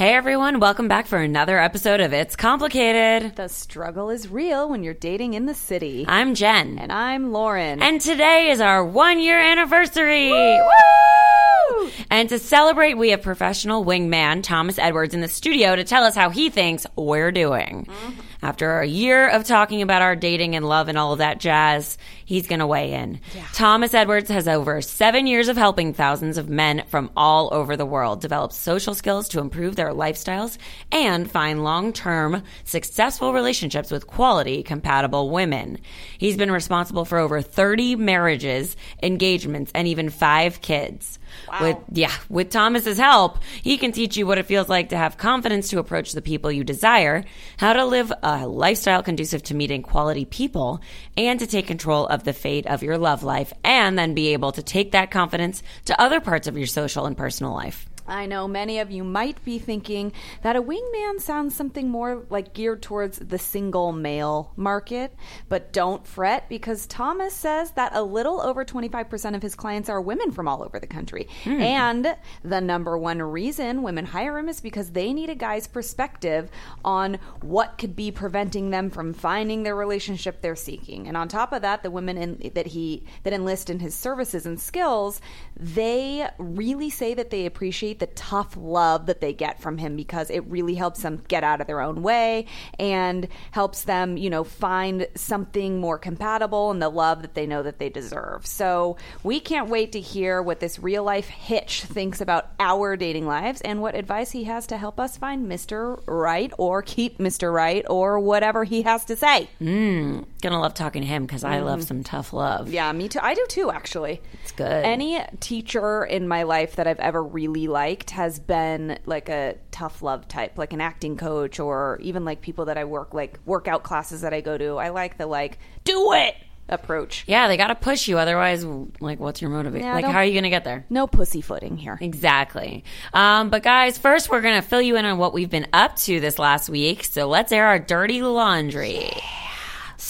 [0.00, 3.36] Hey everyone, welcome back for another episode of It's Complicated.
[3.36, 6.06] The struggle is real when you're dating in the city.
[6.08, 6.78] I'm Jen.
[6.78, 7.82] and I'm Lauren.
[7.82, 10.30] And today is our one year anniversary.
[10.30, 10.70] Woo!
[12.10, 16.16] And to celebrate, we have professional wingman Thomas Edwards in the studio to tell us
[16.16, 17.86] how he thinks we're doing.
[17.88, 18.20] Mm-hmm.
[18.42, 21.98] After a year of talking about our dating and love and all of that jazz,
[22.30, 23.20] he's going to weigh in.
[23.52, 27.84] Thomas Edwards has over seven years of helping thousands of men from all over the
[27.84, 30.56] world develop social skills to improve their lifestyles
[30.92, 35.78] and find long term, successful relationships with quality, compatible women.
[36.18, 41.18] He's been responsible for over 30 marriages, engagements, and even five kids.
[41.60, 45.18] With yeah, with Thomas's help, he can teach you what it feels like to have
[45.18, 47.24] confidence to approach the people you desire,
[47.58, 50.80] how to live a lifestyle conducive to meeting quality people,
[51.16, 54.52] and to take control of the fate of your love life, and then be able
[54.52, 57.89] to take that confidence to other parts of your social and personal life.
[58.10, 62.52] I know many of you might be thinking that a wingman sounds something more like
[62.52, 65.14] geared towards the single male market,
[65.48, 70.00] but don't fret because Thomas says that a little over 25% of his clients are
[70.00, 71.28] women from all over the country.
[71.44, 71.60] Hmm.
[71.60, 76.50] And the number one reason women hire him is because they need a guy's perspective
[76.84, 81.06] on what could be preventing them from finding their relationship they're seeking.
[81.06, 84.46] And on top of that, the women in, that he that enlist in his services
[84.46, 85.20] and skills,
[85.56, 90.30] they really say that they appreciate the tough love that they get from him because
[90.30, 92.46] it really helps them get out of their own way
[92.78, 97.62] and helps them, you know, find something more compatible and the love that they know
[97.62, 98.46] that they deserve.
[98.46, 103.26] So we can't wait to hear what this real life hitch thinks about our dating
[103.26, 106.02] lives and what advice he has to help us find Mr.
[106.06, 107.52] Right or keep Mr.
[107.52, 109.48] Right or whatever he has to say.
[109.60, 112.72] Mm, gonna love talking to him because I love some tough love.
[112.72, 113.20] Yeah, me too.
[113.22, 114.22] I do too, actually.
[114.42, 114.84] It's good.
[114.84, 117.79] Any teacher in my life that I've ever really liked
[118.10, 122.66] has been like a tough love type, like an acting coach or even like people
[122.66, 124.76] that I work like workout classes that I go to.
[124.76, 126.34] I like the like do it
[126.68, 127.24] approach.
[127.26, 128.64] Yeah, they gotta push you, otherwise,
[129.00, 129.86] like, what's your motivation?
[129.86, 130.86] Yeah, like, how are you gonna get there?
[130.88, 131.98] No pussyfooting here.
[132.00, 132.84] Exactly.
[133.12, 135.96] Um, but guys, first we're going to fill you in on what we've been up
[135.96, 137.04] to this last week.
[137.04, 139.10] So let's air our dirty laundry.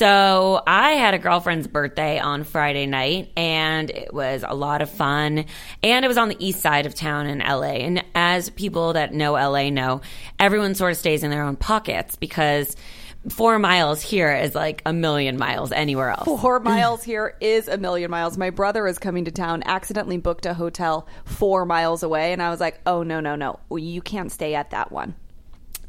[0.01, 4.89] So I had a girlfriend's birthday on Friday night and it was a lot of
[4.89, 5.45] fun.
[5.83, 7.85] And it was on the east side of town in LA.
[7.85, 10.01] And as people that know LA know,
[10.39, 12.77] everyone sort of stays in their own pockets because
[13.29, 16.25] four miles here is like a million miles anywhere else.
[16.25, 18.39] Four miles here is a million miles.
[18.39, 22.49] My brother is coming to town, accidentally booked a hotel four miles away, and I
[22.49, 23.61] was like, oh, no, no, no.
[23.71, 25.15] You can't stay at that one.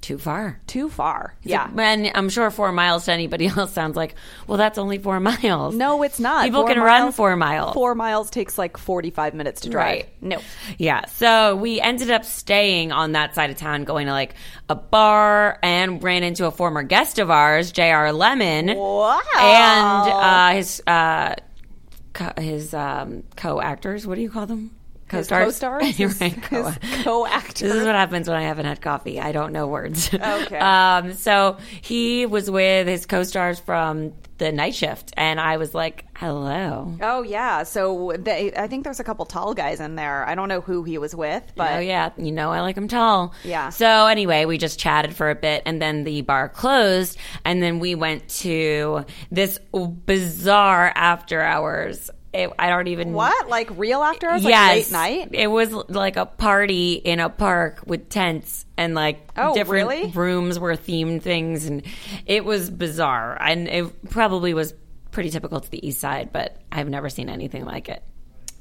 [0.01, 0.59] Too far.
[0.65, 1.35] Too far.
[1.43, 1.69] Yeah.
[1.77, 4.15] And I'm sure four miles to anybody else sounds like,
[4.47, 5.75] well, that's only four miles.
[5.75, 6.43] No, it's not.
[6.43, 7.75] People Four can run four miles.
[7.75, 9.85] Four miles takes like 45 minutes to drive.
[9.85, 10.09] Right.
[10.19, 10.39] No.
[10.79, 11.05] Yeah.
[11.05, 14.33] So we ended up staying on that side of town, going to like
[14.69, 18.11] a bar and ran into a former guest of ours, J.R.
[18.11, 18.75] Lemon.
[18.75, 19.19] Wow.
[19.35, 21.35] And uh, his, uh,
[22.13, 24.07] co- his um, co actors.
[24.07, 24.71] What do you call them?
[25.11, 25.59] Co-stars?
[25.59, 25.99] co-stars?
[26.21, 26.41] Right.
[26.41, 26.71] Co-
[27.03, 27.67] co-actor.
[27.67, 29.19] This is what happens when I haven't had coffee.
[29.19, 30.13] I don't know words.
[30.13, 30.57] Okay.
[30.59, 36.05] um, so he was with his co-stars from the night shift, and I was like,
[36.15, 40.27] "Hello." Oh yeah, so they, I think there's a couple tall guys in there.
[40.27, 42.87] I don't know who he was with, but oh yeah, you know I like him
[42.87, 43.35] tall.
[43.43, 43.69] Yeah.
[43.69, 47.77] So anyway, we just chatted for a bit, and then the bar closed, and then
[47.79, 49.59] we went to this
[50.05, 52.09] bizarre after hours.
[52.33, 53.49] It, I don't even what?
[53.49, 54.43] Like real after hours?
[54.43, 55.29] Like yes, late night?
[55.33, 60.11] It was like a party in a park with tents and like Oh, different really?
[60.11, 61.83] rooms were themed things, and
[62.25, 63.37] it was bizarre.
[63.41, 64.73] And it probably was
[65.11, 68.01] pretty typical to the East Side, but I've never seen anything like it.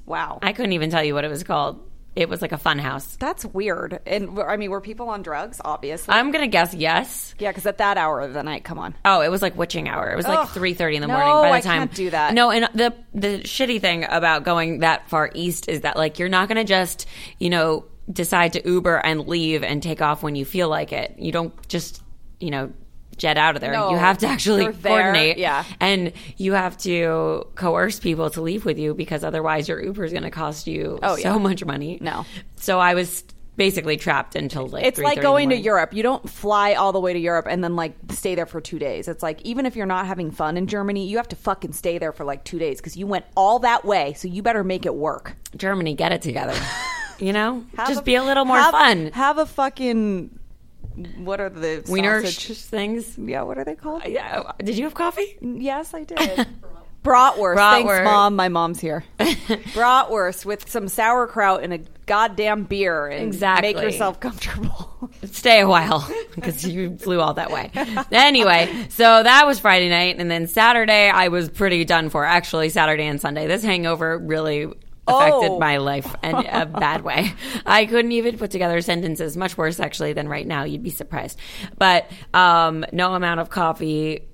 [0.04, 0.40] Wow.
[0.42, 1.80] I couldn't even tell you what it was called.
[2.16, 3.16] It was like a fun house.
[3.16, 4.00] That's weird.
[4.04, 5.60] And I mean, were people on drugs?
[5.64, 6.12] Obviously.
[6.12, 7.34] I'm gonna guess yes.
[7.38, 8.94] yeah, because at that hour of the night, come on.
[9.04, 10.10] Oh, it was like witching hour.
[10.10, 11.34] It was like three thirty in the No, morning.
[11.34, 12.34] By the I time can't do that.
[12.34, 16.28] No, and the the shitty thing about going that far east is that like you're
[16.28, 17.06] not going to just
[17.38, 21.14] you know decide to Uber and leave and take off when you feel like it.
[21.16, 22.02] You don't just
[22.40, 22.72] you know
[23.20, 23.70] jet out of there.
[23.72, 25.38] No, you have to actually coordinate.
[25.38, 25.64] yeah.
[25.78, 30.10] and you have to coerce people to leave with you because otherwise your Uber is
[30.12, 31.38] going to cost you Oh, so yeah.
[31.38, 31.98] much money.
[32.00, 32.24] No.
[32.56, 33.22] so I was
[33.56, 35.56] basically trapped until like It's like going to.
[35.56, 35.92] Europe.
[35.92, 38.78] You don't fly all the way to Europe and then like stay there for two
[38.78, 39.06] days.
[39.06, 41.98] It's like even if you're not having fun in Germany, you have to fucking stay
[41.98, 44.14] there for like two days because you went all that way.
[44.14, 45.36] So you better make it work.
[45.54, 46.58] Germany, get it together.
[47.18, 49.10] you know, Have just be a little more have- fun.
[49.12, 50.38] Have a fucking
[51.18, 53.16] what are the Wiener sausage- things.
[53.18, 54.02] Yeah, what are they called?
[54.04, 54.40] Uh, yeah.
[54.46, 55.36] Uh, did you have coffee?
[55.42, 56.46] Mm, yes, I did.
[57.02, 57.56] Bratwurst.
[57.56, 58.36] Thanks, mom.
[58.36, 59.04] My mom's here.
[59.18, 63.06] Bratwurst with some sauerkraut and a goddamn beer.
[63.06, 63.72] And Exactly.
[63.72, 65.10] Make yourself comfortable.
[65.24, 67.70] Stay a while because you flew all that way.
[68.12, 72.22] Anyway, so that was Friday night, and then Saturday I was pretty done for.
[72.24, 74.70] Actually, Saturday and Sunday, this hangover really
[75.16, 75.58] affected Oh.
[75.58, 77.32] my life in a bad way.
[77.66, 79.36] I couldn't even put together sentences.
[79.36, 80.64] Much worse, actually, than right now.
[80.64, 81.38] You'd be surprised.
[81.78, 84.26] But um, no amount of coffee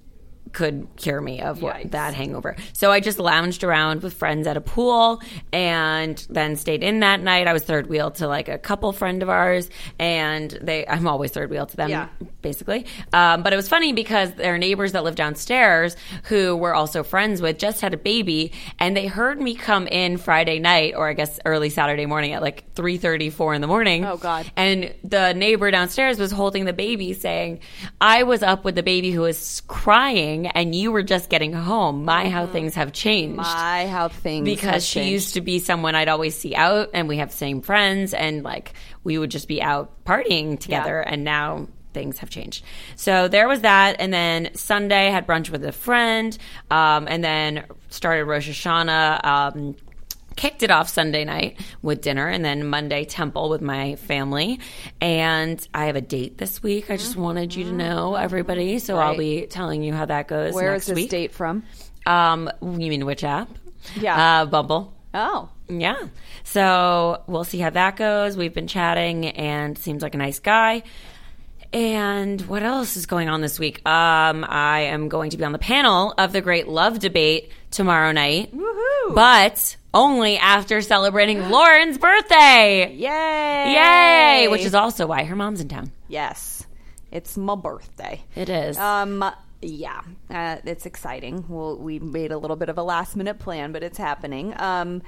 [0.57, 2.57] could cure me of what, that hangover.
[2.73, 5.21] So I just lounged around with friends at a pool
[5.53, 7.47] and then stayed in that night.
[7.47, 9.69] I was third wheel to like a couple friend of ours
[9.99, 12.09] and they I'm always third wheel to them Yeah.
[12.41, 12.87] basically.
[13.13, 15.95] Um, but it was funny because their neighbors that live downstairs
[16.25, 20.17] who we're also friends with just had a baby and they heard me come in
[20.17, 24.07] Friday night or I guess early Saturday morning at like 3:30 4 in the morning.
[24.07, 24.51] Oh, God.
[24.57, 27.61] And the neighbor downstairs was holding the baby saying,
[28.01, 32.05] I was up with the baby who was crying and you were just getting home.
[32.05, 33.37] My, how things have changed.
[33.37, 35.13] My how things have because she changed.
[35.13, 38.73] used to be someone I'd always see out and we have same friends and like
[39.05, 41.13] we would just be out partying together Yeah.
[41.13, 42.63] and now things have changed.
[42.97, 46.37] So there was that and then Sunday had brunch with a friend
[46.71, 49.77] um, and then started Rosh Hashanah um,
[50.37, 54.61] kicked it off Sunday night with dinner and then Monday temple with my family.
[55.01, 56.91] And I have a date this week.
[56.91, 58.79] I just wanted you to know, everybody.
[58.79, 61.11] So I'll be telling you how that goes Where next is this week.
[61.11, 61.65] date from?
[62.05, 63.49] Um, you mean which app?
[63.99, 64.43] Yeah.
[64.43, 64.95] Uh, Bumble.
[65.15, 65.49] Oh.
[65.69, 66.09] Yeah.
[66.45, 68.37] So we'll see how that goes.
[68.37, 70.83] We've been chatting and seems like a nice guy.
[71.73, 73.79] And what else is going on this week?
[73.87, 78.13] Um, I am going to be on the panel of the Great Love Debate tomorrow
[78.13, 78.55] night.
[78.55, 79.15] Woohoo.
[79.15, 82.93] But only after celebrating Lauren's birthday.
[82.95, 83.73] Yay!
[84.43, 84.49] Yay!
[84.49, 85.91] Which is also why her mom's in town.
[86.09, 86.67] yes,
[87.11, 88.23] it's my birthday.
[88.35, 88.77] It is.
[88.79, 89.25] Um,
[89.63, 91.47] yeah, uh, it's exciting.
[91.49, 94.53] Well, we made a little bit of a last minute plan, but it's happening.
[94.61, 95.03] Um,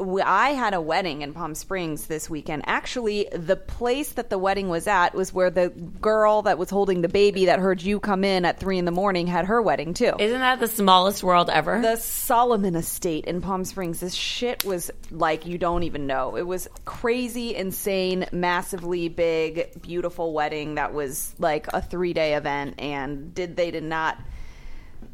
[0.00, 2.62] I had a wedding in Palm Springs this weekend.
[2.66, 5.68] Actually, the place that the wedding was at was where the
[6.00, 8.90] girl that was holding the baby that heard you come in at three in the
[8.90, 10.12] morning had her wedding too.
[10.18, 11.80] Isn't that the smallest world ever?
[11.80, 14.00] the Solomon Estate in Palm Springs.
[14.00, 16.36] This shit was like you don't even know.
[16.36, 22.76] It was crazy, insane, massively big, beautiful wedding that was like a three day event,
[22.78, 24.18] and did they did not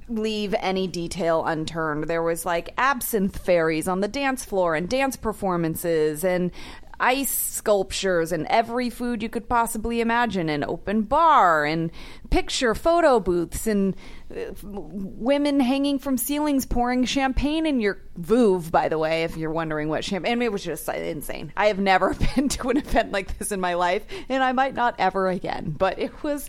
[0.08, 2.04] leave any detail unturned.
[2.04, 6.52] There was like absinthe fairies on the dance floor and dance performances and
[6.98, 11.90] ice sculptures and every food you could possibly imagine an open bar and
[12.30, 13.94] picture photo booths and
[14.34, 19.50] uh, women hanging from ceilings pouring champagne in your vuv by the way if you're
[19.50, 23.36] wondering what champagne it was just insane i have never been to an event like
[23.38, 26.48] this in my life and i might not ever again but it was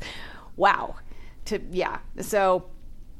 [0.55, 0.95] wow
[1.43, 2.65] to yeah so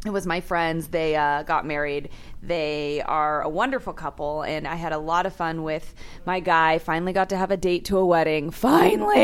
[0.06, 0.88] it was my friends.
[0.88, 2.10] They uh, got married.
[2.42, 5.96] They are a wonderful couple, and I had a lot of fun with
[6.26, 6.78] my guy.
[6.78, 8.52] Finally got to have a date to a wedding.
[8.52, 9.16] Finally,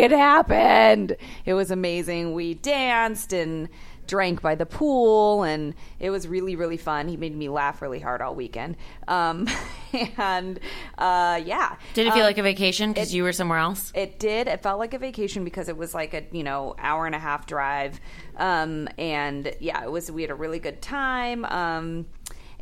[0.00, 1.16] it happened.
[1.44, 2.32] It was amazing.
[2.32, 3.68] We danced and
[4.10, 7.06] drank by the pool, and it was really, really fun.
[7.08, 8.76] He made me laugh really hard all weekend.
[9.08, 9.46] Um,
[10.18, 10.58] and
[10.98, 13.92] uh, yeah, Did it feel Um, like a vacation because you were somewhere else?
[13.94, 14.48] it did.
[14.48, 17.18] It felt like a vacation because it was like a you know hour and a
[17.20, 18.00] half drive,
[18.36, 20.10] um, and yeah, it was.
[20.10, 21.44] We had a really good time.
[21.44, 22.06] Um,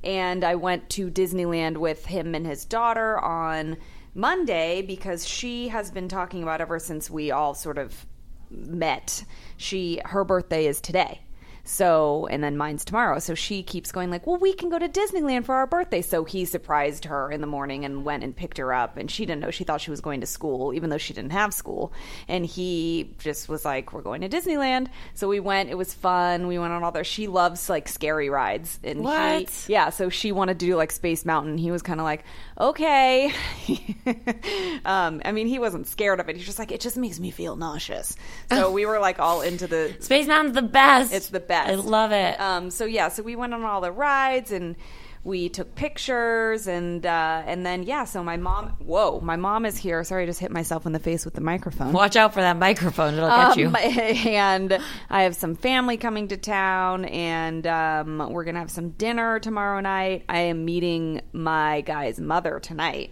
[0.04, 3.78] and I went to Disneyland with him and his daughter on
[4.14, 8.06] Monday because she has been talking about ever since we all sort of
[8.50, 9.24] met.
[9.56, 11.20] She her birthday is today.
[11.68, 13.18] So, and then mine's tomorrow.
[13.18, 16.24] So she keeps going like, "Well, we can go to Disneyland for our birthday." So
[16.24, 19.42] he surprised her in the morning and went and picked her up, and she didn't
[19.42, 19.50] know.
[19.50, 21.92] She thought she was going to school, even though she didn't have school.
[22.26, 25.68] And he just was like, "We're going to Disneyland." So we went.
[25.68, 26.46] It was fun.
[26.46, 27.04] We went on all their.
[27.04, 29.64] She loves like scary rides, and he- What?
[29.68, 31.58] yeah, so she wanted to do like Space Mountain.
[31.58, 32.24] He was kind of like,
[32.58, 33.30] okay.
[34.84, 36.36] um, I mean, he wasn't scared of it.
[36.36, 38.16] He's just like, it just makes me feel nauseous.
[38.50, 39.94] So we were like all into the.
[40.00, 41.12] Space Mountain's the best.
[41.12, 41.57] It's the best.
[41.66, 42.40] I love it.
[42.40, 44.76] Um, so yeah, so we went on all the rides and
[45.24, 48.04] we took pictures and uh, and then yeah.
[48.04, 50.02] So my mom, whoa, my mom is here.
[50.04, 51.92] Sorry, I just hit myself in the face with the microphone.
[51.92, 53.68] Watch out for that microphone; it'll get you.
[53.68, 54.78] Um, and
[55.10, 59.80] I have some family coming to town, and um, we're gonna have some dinner tomorrow
[59.80, 60.24] night.
[60.28, 63.10] I am meeting my guy's mother tonight.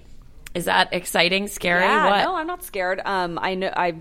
[0.55, 1.83] Is that exciting, scary?
[1.83, 2.25] Yeah, what?
[2.25, 3.03] no, I'm not scared.
[3.05, 3.99] Um, I know I've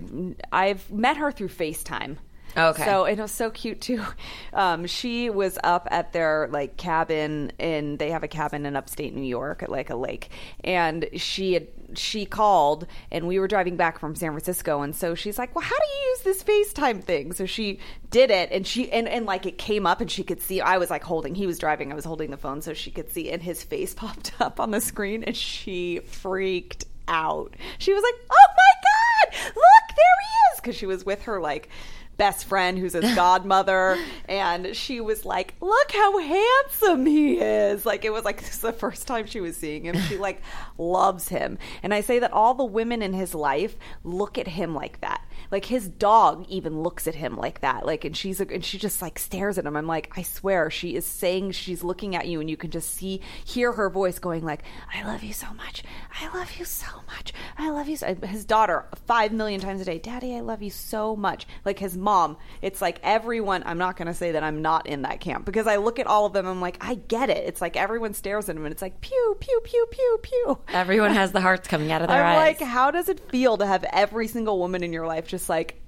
[0.53, 2.17] I've met her through FaceTime.
[2.57, 2.85] Okay.
[2.85, 4.03] So it was so cute too.
[4.53, 9.13] Um, she was up at their like cabin and they have a cabin in upstate
[9.13, 10.29] New York at like a lake,
[10.63, 15.13] and she had she called and we were driving back from San Francisco, and so
[15.13, 17.79] she's like, "Well, how do you use this FaceTime thing?" So she
[18.11, 20.61] did it, and she and and like it came up, and she could see.
[20.61, 21.35] I was like holding.
[21.35, 21.91] He was driving.
[21.91, 24.71] I was holding the phone, so she could see, and his face popped up on
[24.71, 27.55] the screen, and she freaked out.
[27.77, 31.41] She was like, "Oh my god, look, there he is!" Because she was with her
[31.41, 31.69] like
[32.17, 33.97] best friend who's his godmother.
[34.27, 37.85] And she was like look how handsome he is.
[37.85, 39.99] Like it was like this is the first time she was seeing him.
[40.01, 40.41] She like
[40.77, 41.57] loves him.
[41.83, 45.21] And i say that all the women in his life look at him like that
[45.51, 47.85] like his dog even looks at him like that.
[47.85, 49.75] Like and she's and she just like stares at him.
[49.75, 52.91] I'm like i swear she is saying she's looking at you and you can just
[52.93, 55.83] see hear her voice going like i love you so much.
[56.21, 57.33] I love you so much.
[57.57, 60.69] I love you so his daughter five million times a day daddy i love you
[60.69, 61.47] so much.
[61.63, 65.01] Like his mom it's like everyone i'm not going to say that i'm not in
[65.03, 67.45] that camp because i look at all of them i'm like i get it.
[67.47, 70.59] It's like everyone stares at him and it's like pew pew pew pew pew.
[70.69, 72.59] Everyone has the hearts coming out of their i'm eyes.
[72.59, 75.81] like how does it feel to have every single woman in your life just like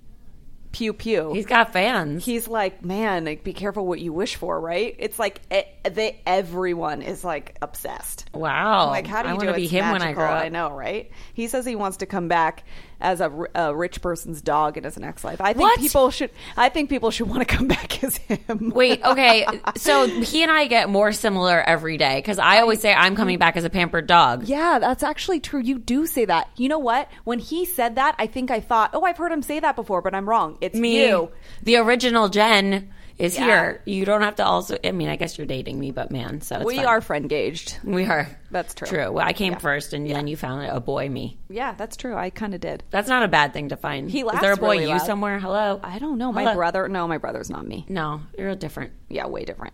[0.72, 2.25] pew pew He's got fans.
[2.25, 4.96] he's like, man, like, be careful what you wish for, right?
[5.00, 8.30] It's like e they everyone is like obsessed.
[8.34, 8.84] wow.
[8.84, 9.56] I'm like, how do you wanna do it?
[9.58, 10.44] be It's him when I grow up.
[10.44, 11.10] I know, right?
[11.34, 12.63] He says he wants to come back
[13.00, 13.30] as a
[13.75, 15.39] rich person's dog in his next life.
[15.39, 15.80] I think What?
[15.80, 16.32] people should.
[16.56, 18.72] I think people should want to come back as him.
[18.74, 19.46] Wait, okay.
[19.75, 23.38] So he and I get more similar every day because I always say I'm coming
[23.38, 24.48] back as a pampered dog.
[24.48, 25.60] Yeah, that's actually true.
[25.62, 26.50] You do say that.
[26.58, 27.10] You know what?
[27.24, 30.01] When he said that, I think I thought, oh, I've heard him say that before,
[30.01, 30.58] but I'm wrong.
[30.62, 31.32] It's Me, you.
[31.63, 33.46] the original Jen, is Yeah.
[33.46, 33.82] here.
[33.86, 34.78] You don't have to also.
[34.84, 36.86] I mean, I guess you're dating me, but man, so We fine.
[36.86, 37.78] are friend gauged.
[37.84, 38.30] We are.
[38.52, 38.88] That's true.
[38.88, 39.12] True.
[39.12, 39.60] Well, I came Yeah.
[39.60, 41.38] first, and then you found a boy me.
[41.50, 42.16] Yeah, that's true.
[42.16, 42.84] I kind of did.
[42.92, 44.10] That's not a bad thing to find.
[44.12, 45.02] He Is there a boy really you loud.
[45.06, 45.40] somewhere?
[45.40, 45.80] Hello.
[45.84, 46.32] I don't know.
[46.32, 46.56] My Hello?
[46.56, 46.88] brother.
[46.88, 47.86] No, my brother's not me.
[47.90, 48.92] No, you're a different.
[49.10, 49.74] yeah, way different.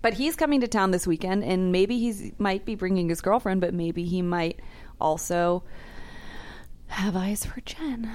[0.00, 3.60] But he's coming to town this weekend, and maybe he's might be bringing his girlfriend,
[3.60, 4.60] but maybe he might
[5.00, 5.62] also
[6.86, 8.10] have eyes for Jen.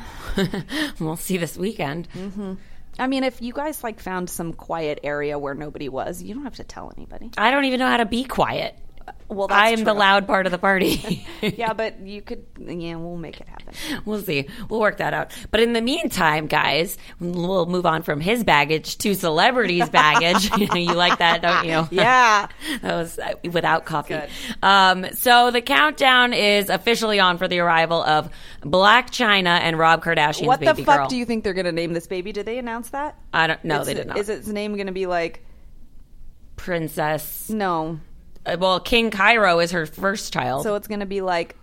[0.99, 2.07] we'll see this weekend.
[2.15, 2.53] Mm-hmm.
[2.99, 6.43] I mean, if you guys like found some quiet area where nobody was, you don't
[6.43, 7.31] have to tell anybody.
[7.37, 8.77] I don't even know how to be quiet.
[9.27, 11.25] Well, that's I am the loud part of the party.
[11.41, 12.45] yeah, but you could.
[12.59, 13.73] Yeah, we'll make it happen.
[14.05, 14.47] We'll see.
[14.69, 15.31] We'll work that out.
[15.49, 20.51] But in the meantime, guys, we'll move on from his baggage to celebrities' baggage.
[20.75, 21.87] you like that, don't you?
[21.91, 22.47] Yeah.
[22.81, 24.19] that was uh, without coffee.
[24.61, 28.29] Um, so the countdown is officially on for the arrival of
[28.61, 31.07] Blac Chyna and Rob Kardashian's what the fuck girl.
[31.07, 32.31] do you think they're going to name this baby?
[32.31, 33.17] Did they announce that?
[33.33, 33.63] I don't.
[33.63, 34.17] No, Is they did not.
[34.17, 35.43] Is its name going to be like?
[36.55, 37.49] Princess.
[37.49, 37.99] No.
[38.45, 40.63] Well, King Cairo is her first child.
[40.63, 41.55] So it's going to be like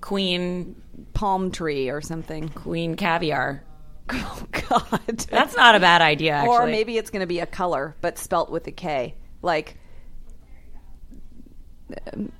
[0.00, 0.76] Queen
[1.12, 2.48] palm tree or something.
[2.50, 3.62] Queen Caviar.
[4.10, 5.18] Oh God.
[5.30, 6.34] That's not a bad idea.
[6.34, 6.54] Actually.
[6.54, 9.14] Or maybe it's going to be a color, but spelt with a K.
[9.40, 9.78] Like,
[12.12, 12.30] um,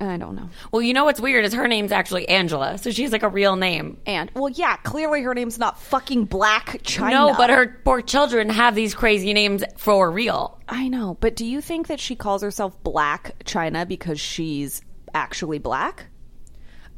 [0.00, 0.48] I don't know.
[0.72, 3.56] Well, you know what's weird is her name's actually Angela, so she's like a real
[3.56, 3.98] name.
[4.06, 7.10] And well, yeah, clearly her name's not fucking Blac Chyna.
[7.10, 10.60] No, but her poor children have these crazy names for real.
[10.68, 14.82] I know, but do you think that she calls herself Blac Chyna because she's
[15.14, 16.06] actually black?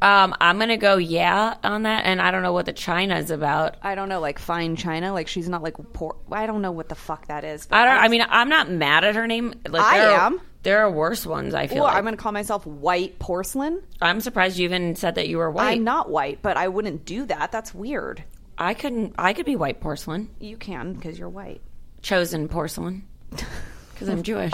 [0.02, 3.30] Um, I'm gonna go yeah on that, and I don't know what the China is
[3.30, 3.76] about.
[3.82, 5.12] I don't know, like fine China.
[5.12, 6.16] Like she's not like poor.
[6.30, 7.68] I don't know what the fuck that is.
[7.70, 7.96] I don't.
[7.96, 9.54] I mean, I'm not mad at her name.
[9.68, 10.40] Like, I am.
[10.62, 11.54] There are worse ones.
[11.54, 11.78] I feel.
[11.78, 11.96] Well, like.
[11.96, 13.82] I'm going to call myself white porcelain.
[14.00, 15.72] I'm surprised you even said that you were white.
[15.72, 17.50] I'm not white, but I wouldn't do that.
[17.52, 18.22] That's weird.
[18.58, 19.14] I couldn't.
[19.18, 21.62] I could be white porcelain, You can because you're white.
[22.02, 24.52] chosen porcelain, because I'm Jewish.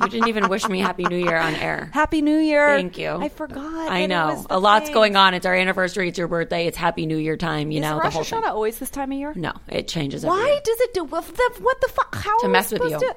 [0.00, 1.88] you didn't even wish me Happy New Year on air.
[1.94, 2.76] Happy New Year.
[2.76, 3.10] Thank you.
[3.12, 3.90] I forgot.
[3.90, 4.94] I know was the a lot's thing.
[4.94, 5.32] going on.
[5.34, 6.08] It's our anniversary.
[6.08, 6.66] It's your birthday.
[6.66, 7.70] It's Happy New Year time.
[7.70, 8.42] You Is know the Rosh whole thing.
[8.42, 9.32] Hashanah always this time of year?
[9.34, 10.24] No, it changes.
[10.24, 12.14] every Why does it do what the, what the fuck?
[12.16, 12.98] How To mess with you.
[12.98, 13.16] To,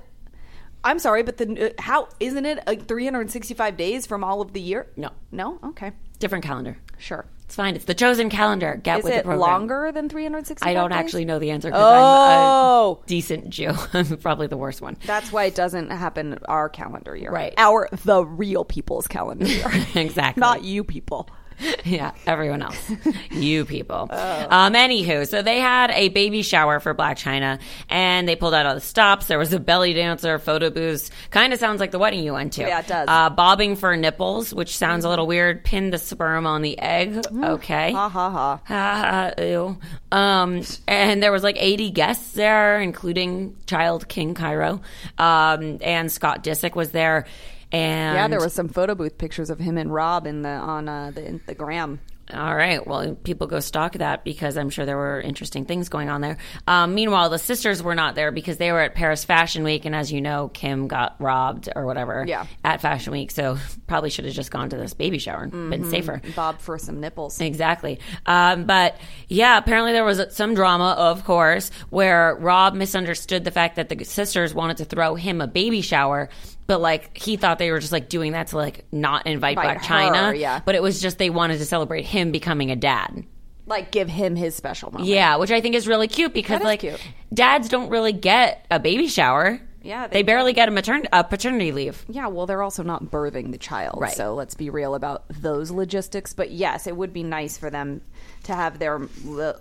[0.83, 4.61] I'm sorry, but the uh, how isn't it uh, 365 days from all of the
[4.61, 4.87] year?
[4.95, 5.09] No.
[5.31, 5.59] no.
[5.63, 6.77] Okay, Different calendar.
[6.97, 7.25] sure.
[7.45, 7.75] It's fine.
[7.75, 8.79] It's the chosen calendar.
[8.83, 9.39] Get Is with the it program.
[9.39, 10.69] longer than 365?
[10.69, 10.99] I don't days?
[10.99, 12.97] actually know the answer because Oh.
[12.99, 13.73] I'm a decent Jew.
[13.93, 14.97] I'm probably the worst one.
[15.07, 17.31] That's why it doesn't happen our calendar year.
[17.31, 17.55] Right.
[17.57, 19.65] Our the real people's calendar year.
[19.95, 20.39] exactly.
[20.41, 21.27] Not you people.
[21.83, 22.91] yeah, everyone else.
[23.31, 24.07] you people.
[24.11, 24.47] Oh.
[24.49, 28.65] Um, anywho, so they had a baby shower for Blac Chyna and they pulled out
[28.65, 29.27] all the stops.
[29.27, 31.11] There was a belly dancer, photo booths.
[31.31, 32.61] Kind of sounds like the wedding you went to.
[32.61, 33.07] Yeah, it does.
[33.07, 35.63] Uh, bobbing for nipples, which sounds a little weird.
[35.63, 37.19] Pin the sperm on the egg.
[37.43, 37.91] Okay.
[37.91, 38.61] Ha ha ha.
[38.65, 39.77] Ha, ha, ew.
[40.11, 44.81] Um, and there was like 80 guests there, including child King Cairo.
[45.17, 47.25] Um, and Scott Disick was there.
[47.71, 50.89] And Yeah, there was some photo booth pictures of him and Rob in the on
[50.89, 51.99] uh, the in the gram.
[52.31, 52.85] All right.
[52.85, 56.37] Well, people go stalk that because I'm sure there were interesting things going on there.
[56.67, 59.95] Um, meanwhile, the sisters were not there because they were at Paris Fashion Week, and
[59.95, 62.45] as you know, Kim got robbed or whatever Yeah.
[62.63, 63.31] at Fashion Week.
[63.31, 63.57] So
[63.87, 65.69] probably should have just gone to this baby shower and Mm-hmm.
[65.71, 66.21] been safer.
[66.35, 67.41] Bob for some nipples.
[67.41, 67.99] Exactly.
[68.27, 73.75] Um, but yeah, apparently there was some drama, of course, where Rob misunderstood the fact
[73.77, 76.29] that the sisters wanted to throw him a baby shower.
[76.69, 79.65] But like he thought they were just like doing that to like not invite Invite
[79.65, 80.37] Black her, China.
[80.37, 80.61] yeah.
[80.63, 83.25] But it was just they wanted to celebrate him becoming a dad.
[83.65, 85.09] Like give him his special moment.
[85.09, 87.01] Yeah, which I think is really cute because like cute.
[87.33, 89.59] dads don't really get a baby shower.
[89.81, 92.05] Yeah, they, they barely get a matern- a paternity leave.
[92.09, 94.11] Yeah, well, they're also not birthing the child, Right.
[94.13, 96.33] so let's be real about those logistics.
[96.33, 98.01] But yes, it would be nice for them
[98.49, 98.95] to have their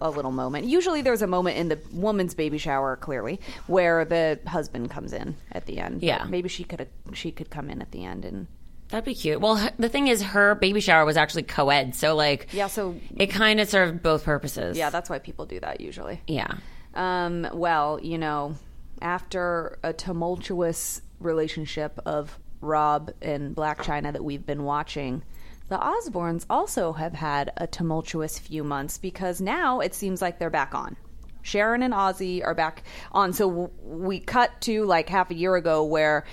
[0.00, 0.66] a little moment.
[0.66, 5.36] Usually, there's a moment in the woman's baby shower, clearly, where the husband comes in
[5.52, 6.00] at the end.
[6.00, 6.24] But Yeah.
[6.28, 8.46] maybe she could she could come in at the end and
[8.90, 9.42] That'd be cute.
[9.42, 13.26] Well, the thing is, her baby shower was actually co-ed, so like, Yeah, so- it
[13.26, 14.78] kind of served both purposes.
[14.78, 16.22] yeah, that's why people do that usually.
[16.26, 16.48] yeah.
[16.94, 18.54] Um, well, you know,
[19.02, 25.22] after a tumultuous relationship of Rob and Blac Chyna that we've been watching,
[25.68, 30.50] the Osbournes also have had a tumultuous few months because now it seems like they're
[30.50, 30.96] back on.
[31.42, 32.82] Sharon and Ozzy are back
[33.12, 33.32] on.
[33.32, 36.24] So we cut to like half a year ago where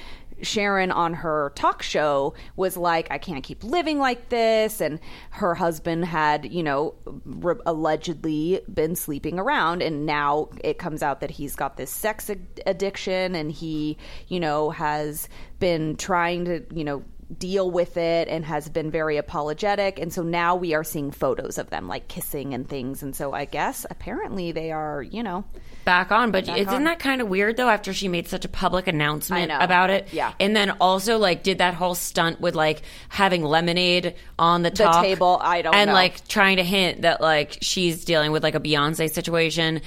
[0.41, 4.81] Sharon on her talk show was like, I can't keep living like this.
[4.81, 4.99] And
[5.29, 9.81] her husband had, you know, re- allegedly been sleeping around.
[9.81, 14.39] And now it comes out that he's got this sex ad- addiction and he, you
[14.39, 17.03] know, has been trying to, you know,
[17.39, 21.57] deal with it and has been very apologetic and so now we are seeing photos
[21.57, 25.43] of them like kissing and things and so i guess apparently they are you know
[25.85, 26.83] Back on, but isn't on.
[26.85, 27.69] that kind of weird though?
[27.69, 30.33] After she made such a public announcement about it, Yeah.
[30.39, 34.89] and then also like did that whole stunt with like having lemonade on the, The
[35.03, 35.93] table, I don't and know.
[35.93, 39.81] like trying to hint that like she's dealing with like a Beyonce situation,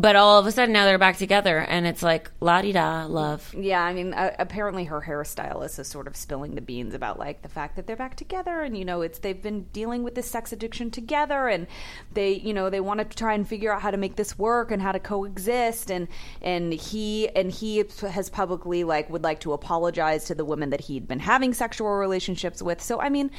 [0.00, 3.04] but all of a sudden now they're back together, and it's like la di da
[3.04, 3.54] love.
[3.54, 7.42] Yeah, I mean, uh, apparently her hairstylist is sort of spilling the beans about like
[7.42, 10.30] the fact that they're back together, and you know, it's they've been dealing with this
[10.30, 11.66] sex addiction together, and
[12.12, 14.70] they, you know, they want to try and figure out how to make this work
[14.70, 16.08] and how to coexist, and
[16.40, 20.80] and he and he has publicly like would like to apologize to the women that
[20.80, 22.80] he'd been having sexual relationships with.
[22.80, 23.30] So I mean,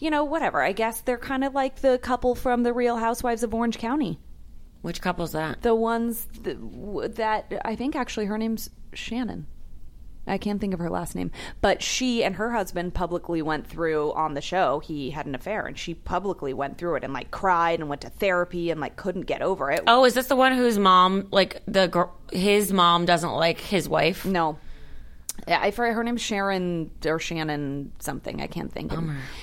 [0.00, 0.62] you know, whatever.
[0.62, 4.18] I guess they're kind of like the couple from the Real Housewives of Orange County,
[4.82, 5.62] Which couple's that?
[5.62, 9.46] the ones that, that I think actually her name's Shannon.
[10.26, 11.30] I can't think of her last name,
[11.62, 14.78] but she and her husband publicly went through on the show.
[14.80, 18.02] He had an affair, and she publicly went through it and like cried and went
[18.02, 19.82] to therapy and like couldn't get over it.
[19.86, 23.88] Oh, is this the one whose mom like the gr- his mom doesn't like his
[23.88, 24.26] wife?
[24.26, 24.58] No.
[25.46, 28.40] Yeah, I forget her name's Sharon or Shannon something.
[28.40, 28.92] I can't think.
[28.92, 28.98] of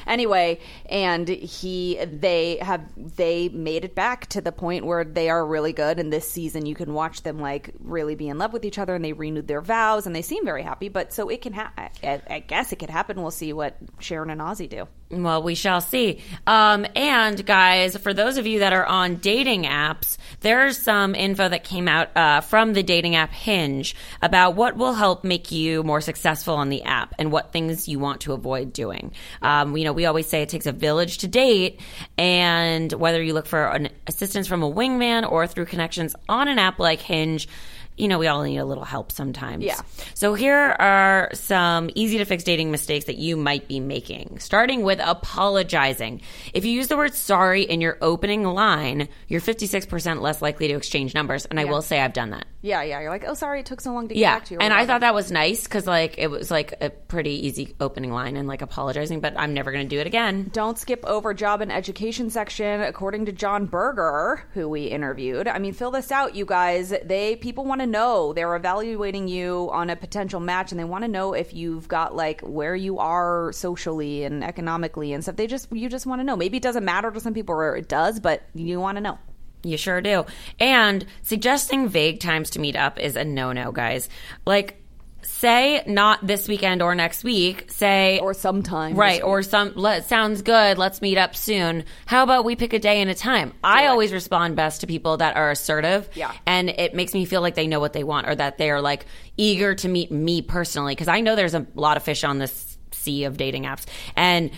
[0.05, 5.45] Anyway, and he they have they made it back to the point where they are
[5.45, 5.99] really good.
[5.99, 8.95] And this season, you can watch them like really be in love with each other,
[8.95, 10.89] and they renewed their vows, and they seem very happy.
[10.89, 11.89] But so it can happen.
[12.03, 13.21] I, I guess it could happen.
[13.21, 14.87] We'll see what Sharon and Ozzy do.
[15.11, 16.21] Well, we shall see.
[16.47, 21.47] Um, and guys, for those of you that are on dating apps, there's some info
[21.47, 25.83] that came out uh, from the dating app Hinge about what will help make you
[25.83, 29.11] more successful on the app and what things you want to avoid doing.
[29.43, 31.79] Um, you know, we always say it takes a village to date,
[32.17, 36.57] and whether you look for an assistance from a wingman or through connections on an
[36.57, 37.47] app like Hinge.
[37.97, 39.63] You know, we all need a little help sometimes.
[39.63, 39.79] Yeah.
[40.13, 44.39] So here are some easy to fix dating mistakes that you might be making.
[44.39, 46.21] Starting with apologizing.
[46.53, 50.75] If you use the word sorry in your opening line, you're 56% less likely to
[50.75, 51.45] exchange numbers.
[51.45, 52.45] And I will say I've done that.
[52.65, 52.99] Yeah, yeah.
[52.99, 54.35] You're like, oh, sorry, it took so long to get Yeah.
[54.35, 54.59] back to you.
[54.59, 58.11] And I thought that was nice because like it was like a pretty easy opening
[58.11, 60.49] line and like apologizing, but I'm never going to do it again.
[60.51, 62.81] Don't skip over job and education section.
[62.81, 66.91] According to John Berger, who we interviewed, I mean, fill this out, you guys.
[67.03, 68.33] They people want to know.
[68.33, 72.15] They're evaluating you on a potential match, and they want to know if you've got
[72.15, 75.35] like where you are socially and economically and stuff.
[75.35, 76.35] They just you just want to know.
[76.35, 79.19] Maybe it doesn't matter to some people, or it does, but you want to know.
[79.65, 80.25] You sure do.
[80.59, 84.09] And suggesting vague times to meet up is a no no, guys.
[84.45, 84.81] Like,
[85.21, 87.71] say not this weekend or next week.
[87.71, 89.23] Say Or sometime, right?
[89.23, 89.73] Or some.
[89.75, 90.77] Let sounds good.
[90.77, 91.83] Let's meet up soon.
[92.05, 93.53] How about we pick a day and a time?
[93.63, 96.07] I always respond best to people that are assertive.
[96.13, 96.31] Yeah.
[96.45, 98.81] and it makes me feel like they know what they want or that they are
[98.81, 102.37] like eager to meet me personally because I know there's a lot of fish on
[102.37, 104.51] this sea of dating apps and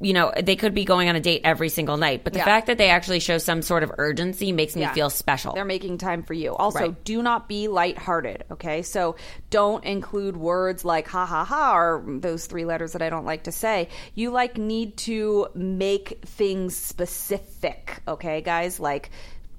[0.00, 2.22] you know, they could be going on a date every single night.
[2.22, 2.44] But the Yeah.
[2.44, 4.92] fact that they actually show some sort of urgency makes me Yeah.
[4.92, 5.54] feel special.
[5.54, 6.54] They're making time for you.
[6.54, 7.04] Also, Right.
[7.04, 8.82] do not be lighthearted, okay?
[8.82, 9.16] So
[9.50, 13.44] don't include words like ha ha ha or those three letters that I don't like
[13.44, 13.88] to say.
[14.14, 18.78] You like need to make things specific, okay, guys?
[18.78, 19.10] Like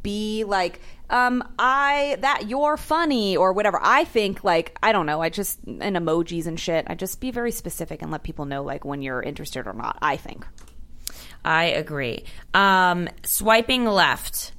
[0.04, 3.80] be like um I that you're funny or whatever.
[3.82, 6.86] I think like I don't know, I just and emojis and shit.
[6.88, 9.98] I just be very specific and let people know like when you're interested or not,
[10.02, 10.46] I think.
[11.46, 12.24] I agree.
[12.54, 14.53] Um, swiping left.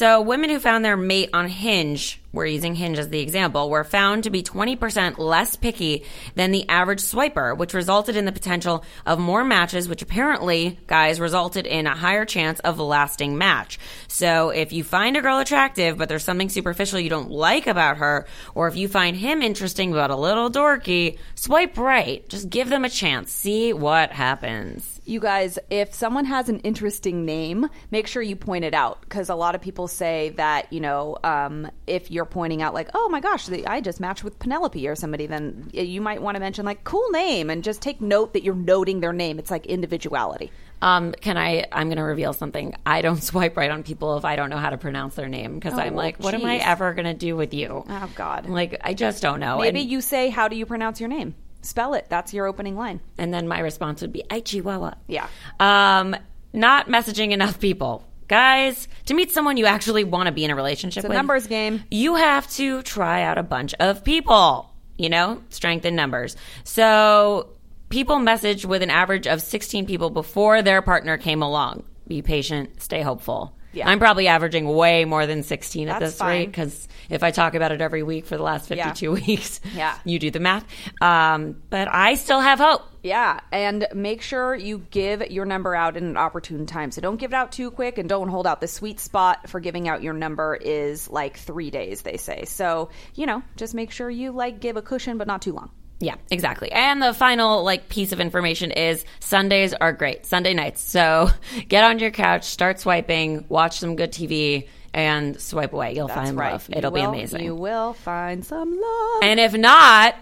[0.00, 3.84] So, women who found their mate on Hinge, we're using Hinge as the example, were
[3.84, 8.82] found to be 20% less picky than the average swiper, which resulted in the potential
[9.04, 13.78] of more matches, which apparently, guys, resulted in a higher chance of a lasting match.
[14.08, 17.98] So, if you find a girl attractive, but there's something superficial you don't like about
[17.98, 22.26] her, or if you find him interesting but a little dorky, swipe right.
[22.30, 23.32] Just give them a chance.
[23.32, 24.99] See what happens.
[25.10, 29.28] You guys, if someone has an interesting name, make sure you point it out because
[29.28, 33.08] a lot of people say that, you know, um, if you're pointing out, like, oh
[33.08, 36.40] my gosh, the, I just matched with Penelope or somebody, then you might want to
[36.40, 39.40] mention, like, cool name and just take note that you're noting their name.
[39.40, 40.52] It's like individuality.
[40.80, 41.66] Um, can I?
[41.72, 42.76] I'm going to reveal something.
[42.86, 45.56] I don't swipe right on people if I don't know how to pronounce their name
[45.56, 47.84] because I'm like, what am I ever going to do with you?
[47.88, 48.48] Oh, God.
[48.48, 49.58] Like, I just don't know.
[49.58, 51.34] Maybe and, you say, how do you pronounce your name?
[51.62, 52.06] Spell it.
[52.08, 53.00] That's your opening line.
[53.18, 55.26] and then my response would be, "I Chihuahua." Yeah.
[55.58, 56.16] Um,
[56.52, 58.04] not messaging enough people.
[58.28, 61.16] Guys, to meet someone you actually want to be in a relationship It's a with,
[61.16, 61.82] numbers game.
[61.90, 66.36] you have to try out a bunch of people, you know, strength in numbers.
[66.64, 67.48] So
[67.88, 71.82] people message with an average of 16 people before their partner came along.
[72.06, 73.56] Be patient, stay hopeful.
[73.72, 73.88] Yeah.
[73.88, 77.54] I'm probably averaging way more than 16 at That's this rate because if I talk
[77.54, 79.96] about it every week for the last 52 weeks, Yeah.
[80.04, 80.64] you do the math.
[81.00, 82.82] Um, but I still have hope.
[83.02, 86.90] Yeah, and make sure you give your number out in an opportune time.
[86.90, 88.60] So don't give it out too quick and don't hold out.
[88.60, 92.44] The sweet spot for giving out your number is like three days, they say.
[92.44, 95.70] So, you know, just make sure you like give a cushion, but not too long.
[96.00, 96.72] Yeah, exactly.
[96.72, 100.24] And the final like piece of information is Sundays are great.
[100.24, 100.80] Sunday nights.
[100.80, 101.30] So
[101.68, 105.94] get on your couch, start swiping, watch some good TV, and swipe away.
[105.94, 106.52] You'll That's find right.
[106.52, 106.68] love.
[106.68, 107.44] You It'll be amazing.
[107.44, 109.22] You will find some love.
[109.22, 110.16] And if not,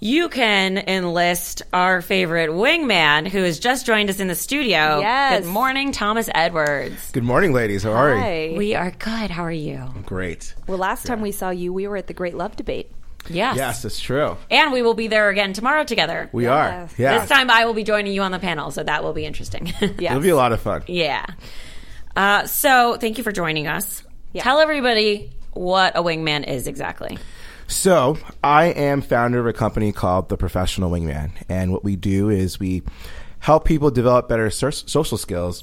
[0.00, 5.00] you can enlist our favorite wingman who has just joined us in the studio.
[5.00, 5.44] Yes.
[5.44, 7.10] Good morning, Thomas Edwards.
[7.12, 7.82] Good morning, ladies.
[7.82, 8.20] How are you?
[8.20, 8.54] Hi.
[8.56, 9.30] We are good.
[9.30, 9.88] How are you?
[10.06, 10.54] Great.
[10.66, 12.90] well, last time we saw you, we were at the Great Love Debate.
[13.28, 13.56] Yes.
[13.56, 14.36] Yes, it's true.
[14.50, 16.28] And we will be there again tomorrow together.
[16.32, 16.92] We Yes.
[16.92, 17.02] are.
[17.02, 17.18] Yeah.
[17.20, 19.66] This time I will be joining you on the panel, so that will be interesting.
[19.80, 20.12] Yes.
[20.12, 20.82] It'll be a lot of fun.
[20.86, 21.24] Yeah.
[22.16, 24.02] Uh, so thank you for joining us.
[24.32, 24.42] Yeah.
[24.42, 27.18] Tell everybody what a wingman is exactly.
[27.66, 31.30] So, I am founder of a company called The Professional Wingman.
[31.48, 32.82] And what we do is we
[33.38, 35.62] help people develop better so- social skills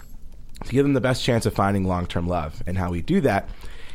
[0.66, 2.64] to give them the best chance of finding long term love.
[2.66, 3.50] And how we do that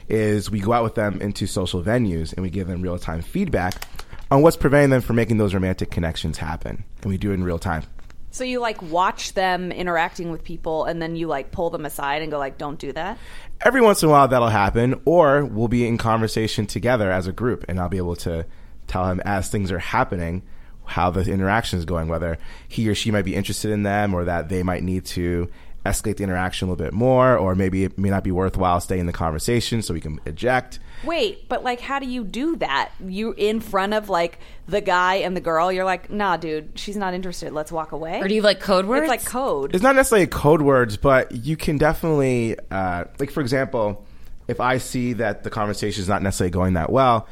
[0.08, 3.22] is we go out with them into social venues and we give them real time
[3.22, 3.86] feedback
[4.30, 6.84] on what's preventing them from making those romantic connections happen.
[7.02, 7.82] And we do it in real time.
[8.30, 12.22] So you like watch them interacting with people and then you like pull them aside
[12.22, 13.18] and go like, don't do that?
[13.64, 17.32] every once in a while that'll happen or we'll be in conversation together as a
[17.32, 18.44] group and i'll be able to
[18.86, 20.42] tell him as things are happening
[20.84, 22.38] how the interaction is going whether
[22.68, 25.48] he or she might be interested in them or that they might need to
[25.84, 29.00] escalate the interaction a little bit more or maybe it may not be worthwhile staying
[29.00, 32.92] in the conversation so we can eject Wait, but like, how do you do that?
[33.04, 36.96] You in front of like the guy and the girl, you're like, nah, dude, she's
[36.96, 37.52] not interested.
[37.52, 38.20] Let's walk away.
[38.20, 39.02] Or do you like code words?
[39.02, 39.74] It's like code.
[39.74, 44.06] it's not necessarily code words but you can definitely uh, like for example
[44.48, 47.26] if i see that the conversation is not necessarily going that well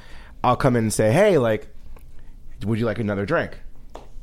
[0.45, 1.69] i'll come in and say hey like
[2.65, 3.59] would you like another drink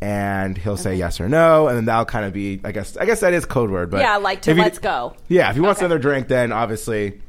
[0.02, 3.06] and he'll say yes or no and then that'll kind of be i guess i
[3.06, 5.16] guess that is code word but Yeah, like to let's go.
[5.28, 5.86] yeah if he wants Okay.
[5.88, 7.20] another drink then obviously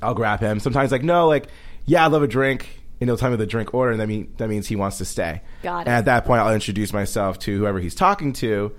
[0.00, 1.48] i'll grab him sometimes like no like
[1.86, 2.68] yeah i love a drink
[3.00, 5.04] and he'll tell me the drink order and that, mean, that means he wants to
[5.04, 5.86] stay Got it.
[5.88, 8.72] and at that point i'll introduce myself to whoever he's talking to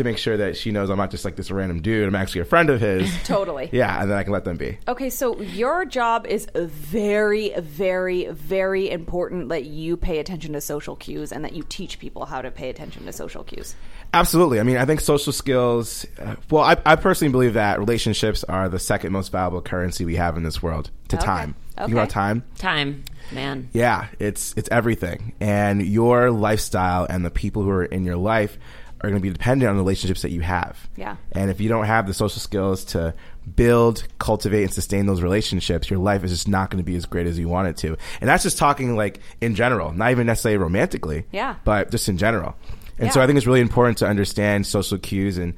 [0.00, 2.06] to make sure that she knows I'm not just like this random dude.
[2.08, 3.10] I'm actually a friend of his.
[3.24, 3.70] Totally.
[3.72, 4.78] Yeah, and then I can let them be.
[4.88, 10.96] Okay, so your job is very, very, very important that you pay attention to social
[10.96, 13.74] cues and that you teach people how to pay attention to social cues.
[14.12, 14.58] Absolutely.
[14.58, 16.04] I mean, I think social skills.
[16.18, 20.16] Uh, well, I, I personally believe that relationships are the second most valuable currency we
[20.16, 21.24] have in this world to Okay.
[21.26, 21.54] time.
[21.76, 21.92] Think Okay.
[21.92, 22.44] about time.
[22.58, 23.68] time, man.
[23.72, 28.58] Yeah, it's it's everything, and your lifestyle and the people who are in your life
[29.02, 30.88] are going to be dependent on the relationships that you have.
[30.96, 31.16] Yeah.
[31.32, 33.14] And if you don't have the social skills to
[33.56, 37.06] build, cultivate, and sustain those relationships, your life is just not going to be as
[37.06, 37.96] great as you want it to.
[38.20, 41.24] And that's just talking like in general, not even necessarily romantically.
[41.32, 41.56] Yeah.
[41.64, 42.56] But just in general.
[42.98, 45.54] And so I think it's really important to understand social cues and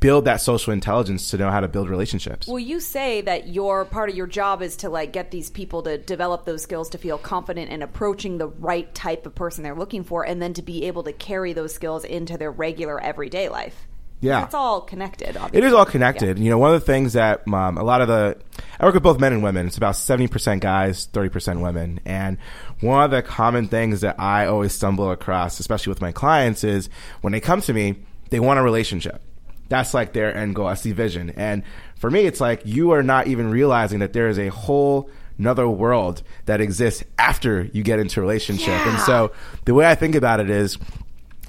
[0.00, 2.46] build that social intelligence to know how to build relationships.
[2.46, 5.82] Well, you say that your part of your job is to like get these people
[5.82, 9.74] to develop those skills to feel confident in approaching the right type of person they're
[9.74, 13.48] looking for, and then to be able to carry those skills into their regular everyday
[13.48, 13.86] life.
[14.20, 14.44] Yeah.
[14.44, 15.30] It's all connected.
[15.30, 15.68] It Obviously.
[15.68, 16.40] is all connected.
[16.40, 18.36] You know, one of the things that um, a lot of the
[18.80, 19.68] I work with both men and women.
[19.68, 22.00] It's about seventy percent guys, thirty percent women.
[22.04, 22.38] And
[22.80, 26.88] one of the common things that I always stumble across, especially with my clients, is
[27.20, 29.22] when they come to me, they want a relationship.
[29.68, 30.68] That's like their end goal.
[30.68, 31.30] That's the vision.
[31.30, 31.62] And
[31.96, 35.68] for me, it's like you are not even realizing that there is a whole another
[35.68, 38.68] world that exists after you get into a relationship.
[38.86, 39.32] And so
[39.64, 40.78] the way I think about it is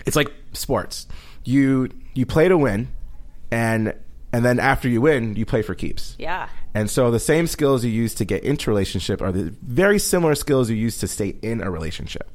[0.06, 1.08] it's like sports.
[1.44, 2.90] You you play to win,
[3.52, 3.94] and
[4.32, 6.16] and then after you win, you play for keeps.
[6.20, 6.50] Yeah.
[6.74, 9.98] And so the same skills you use to get into a relationship are the very
[9.98, 12.30] similar skills you use to stay in a relationship.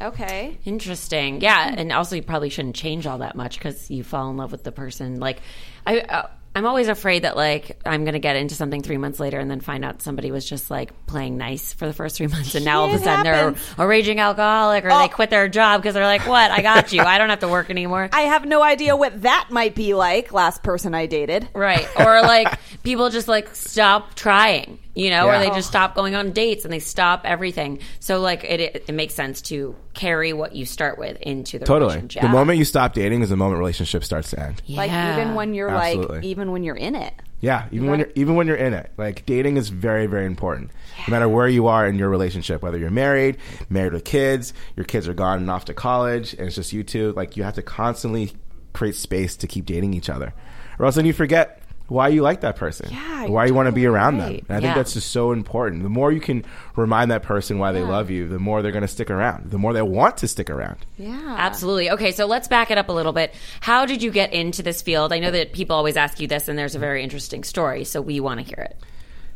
[0.00, 0.58] Okay.
[0.64, 1.40] Interesting.
[1.40, 4.52] Yeah, and also you probably shouldn't change all that much because you fall in love
[4.52, 5.20] with the person.
[5.20, 5.40] Like,
[5.86, 6.00] I.
[6.00, 9.50] Uh, I'm always afraid that like I'm gonna get into something three months later and
[9.50, 12.64] then find out somebody was just like playing nice for the first three months and
[12.64, 13.60] now all of a sudden happens.
[13.76, 14.98] they're a raging alcoholic or Oh.
[15.00, 16.50] they quit their job because they're like, "What?
[16.50, 17.02] I got you.
[17.02, 20.32] I don't have to work anymore." I have no idea what that might be like.
[20.32, 21.46] Last person I dated.
[21.54, 21.86] Right.
[22.00, 26.30] Or like people just like stop trying, you know, or they just stop going on
[26.30, 27.80] dates and they stop everything.
[27.98, 31.66] So like it, it, it makes sense to carry what you start with into the
[31.66, 31.88] Totally.
[31.90, 32.22] relationship.
[32.22, 34.62] The moment you stop dating is the moment relationship starts to end.
[34.64, 34.76] Yeah.
[34.78, 37.12] Like even when you're like, even when you're in it.
[37.40, 40.70] Yeah, even when you're even when you're in it, like dating is very very important.
[41.06, 43.36] No matter where you are in your relationship, whether you're married,
[43.68, 46.82] married with kids, your kids are gone and off to college, and it's just you
[46.82, 47.12] two.
[47.12, 48.32] Like you have to constantly
[48.72, 50.32] create space to keep dating each other,
[50.78, 53.72] or else then you forget why you like that person, Yeah, why you want to
[53.72, 54.38] be around right.
[54.38, 54.46] them.
[54.48, 54.74] And I think Yeah.
[54.74, 55.82] that's just so important.
[55.84, 56.44] The more you can
[56.74, 59.50] remind that person why they love you, the more they're going to stick around.
[59.50, 60.78] The more they want to stick around.
[60.96, 61.36] Yeah.
[61.38, 61.90] Absolutely.
[61.90, 63.34] Okay, so let's back it up a little bit.
[63.60, 65.12] How did you get into this field?
[65.12, 68.00] I know that people always ask you this, and there's a very interesting story, so
[68.00, 68.76] we want to hear it.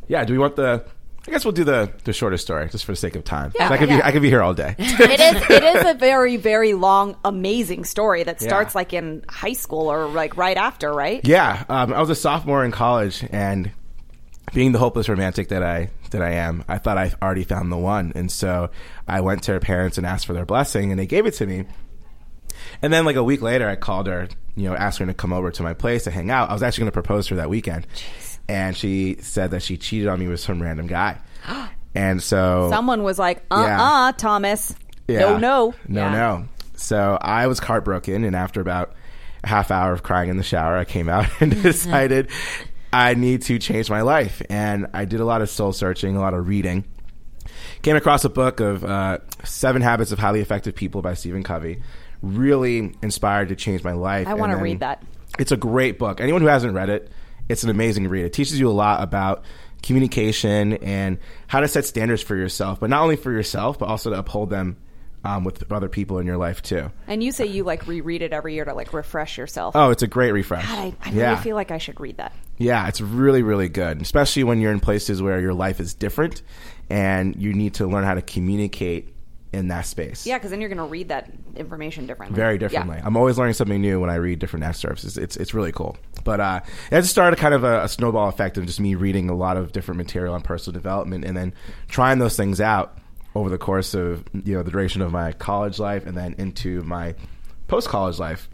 [0.07, 0.25] Yeah.
[0.25, 0.83] Do we want the?
[1.27, 3.51] I guess we'll do the the shortest story just for the sake of time.
[3.59, 4.01] Yeah, I could be.
[4.01, 4.75] I could be here all day.
[4.79, 8.77] it is it is a very very long amazing story that starts Yeah.
[8.79, 12.65] like in high school or like right after right Yeah, um, I was a sophomore
[12.65, 13.71] in college, and
[14.53, 17.77] being the hopeless romantic that I that I am, I thought I already found the
[17.77, 18.71] one, and so
[19.07, 21.45] I went to her parents and asked for their blessing, and they gave it to
[21.45, 21.65] me.
[22.81, 25.33] And then, like a week later, I called her, you know, asked her to come
[25.33, 26.49] over to my place to hang out.
[26.49, 27.87] I was actually going to propose to her that weekend,
[28.51, 31.17] and she said that she cheated on me with some random guy,
[31.95, 34.11] and so someone was like uh-uh Yeah.
[34.17, 34.75] thomas
[35.07, 35.19] yeah.
[35.19, 36.11] no no No, Yeah.
[36.11, 36.45] no.
[36.75, 38.93] So I was heartbroken, and after about
[39.43, 42.29] a half hour of crying in the shower, I came out and decided
[42.93, 44.41] I need to change my life.
[44.49, 46.83] And I did a lot of soul searching, a lot of reading.
[47.83, 51.81] Came across a book of uh, Seven Habits of Highly Effective People by Stephen Covey.
[52.21, 54.27] Really inspired to change my life.
[54.27, 55.03] I wanna read that.
[55.39, 56.19] It's a great book.
[56.21, 57.09] Anyone who hasn't read it,
[57.51, 58.25] it's an amazing read.
[58.25, 59.43] It teaches you a lot about
[59.83, 64.09] communication and how to set standards for yourself, but not only for yourself, but also
[64.09, 64.77] to uphold them
[65.23, 66.91] um, with other people in your life too.
[67.07, 70.01] and you say you like reread it every year to like refresh yourself Oh, it's
[70.01, 70.65] a great refresh.
[70.67, 71.29] God, I, I yeah.
[71.31, 74.71] really feel like i should read that Yeah, it's really, really good, especially when you're
[74.71, 76.41] in places where your life is different
[76.89, 79.10] and you need to learn how to communicate
[79.53, 80.25] in that space.
[80.25, 82.59] yeah because then you're gonna read that information differently Very Yeah.
[82.59, 82.99] differently.
[83.03, 85.03] I'm always learning something new when I read different excerpts.
[85.03, 85.97] It's it's, it's really cool.
[86.23, 86.61] But uh,
[86.91, 89.57] it just started kind of a, a snowball effect of just me reading a lot
[89.57, 91.53] of different material on personal development and then
[91.89, 92.97] trying those things out
[93.35, 96.81] over the course of you know the duration of my college life and then into
[96.83, 97.15] my
[97.67, 98.47] post college life.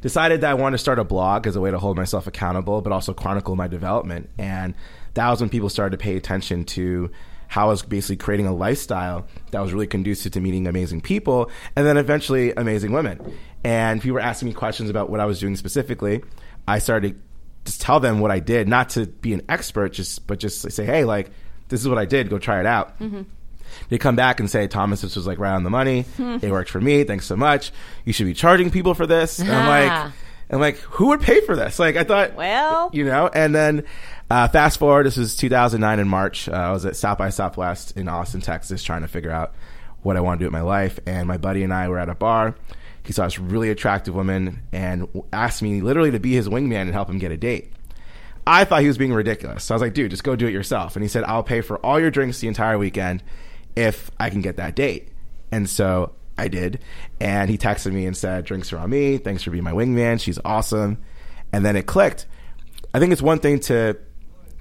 [0.00, 2.82] Decided that I wanted to start a blog as a way to hold myself accountable,
[2.82, 4.28] but also chronicle my development.
[4.36, 4.74] And
[5.14, 7.10] that was when people started to pay attention to
[7.54, 11.52] how I was basically creating a lifestyle that was really conducive to meeting amazing people
[11.76, 13.20] and then eventually amazing women.
[13.62, 16.24] And people were asking me questions about what I was doing specifically.
[16.66, 17.20] I started to
[17.64, 20.84] just tell them what I did, not to be an expert, just but just say,
[20.84, 21.30] hey, like
[21.68, 22.28] this is what I did.
[22.28, 22.98] Go try it out.
[22.98, 23.22] Mm-hmm.
[23.88, 26.06] They come back and say, Thomas, this was like right on the money.
[26.18, 27.04] it worked for me.
[27.04, 27.70] Thanks so much.
[28.04, 29.38] You should be charging people for this.
[29.38, 30.12] And I'm like.
[30.50, 31.78] I'm like, who would pay for this?
[31.78, 32.90] Like, I thought, Well.
[32.92, 33.30] you know.
[33.32, 33.84] And then
[34.30, 36.48] uh, fast forward, this was 2009 in March.
[36.48, 39.54] Uh, I was at South by Southwest in Austin, Texas, trying to figure out
[40.02, 40.98] what I want to do with my life.
[41.06, 42.54] And my buddy and I were at a bar.
[43.04, 46.92] He saw this really attractive woman and asked me literally to be his wingman and
[46.92, 47.72] help him get a date.
[48.46, 49.64] I thought he was being ridiculous.
[49.64, 50.96] So I was like, dude, just go do it yourself.
[50.96, 53.22] And he said, I'll pay for all your drinks the entire weekend
[53.76, 55.08] if I can get that date.
[55.50, 56.80] And so I did.
[57.20, 59.18] And he texted me and said, drinks are on me.
[59.18, 60.20] Thanks for being my wingman.
[60.20, 61.02] She's awesome.
[61.52, 62.26] And then it clicked.
[62.92, 63.96] I think it's one thing to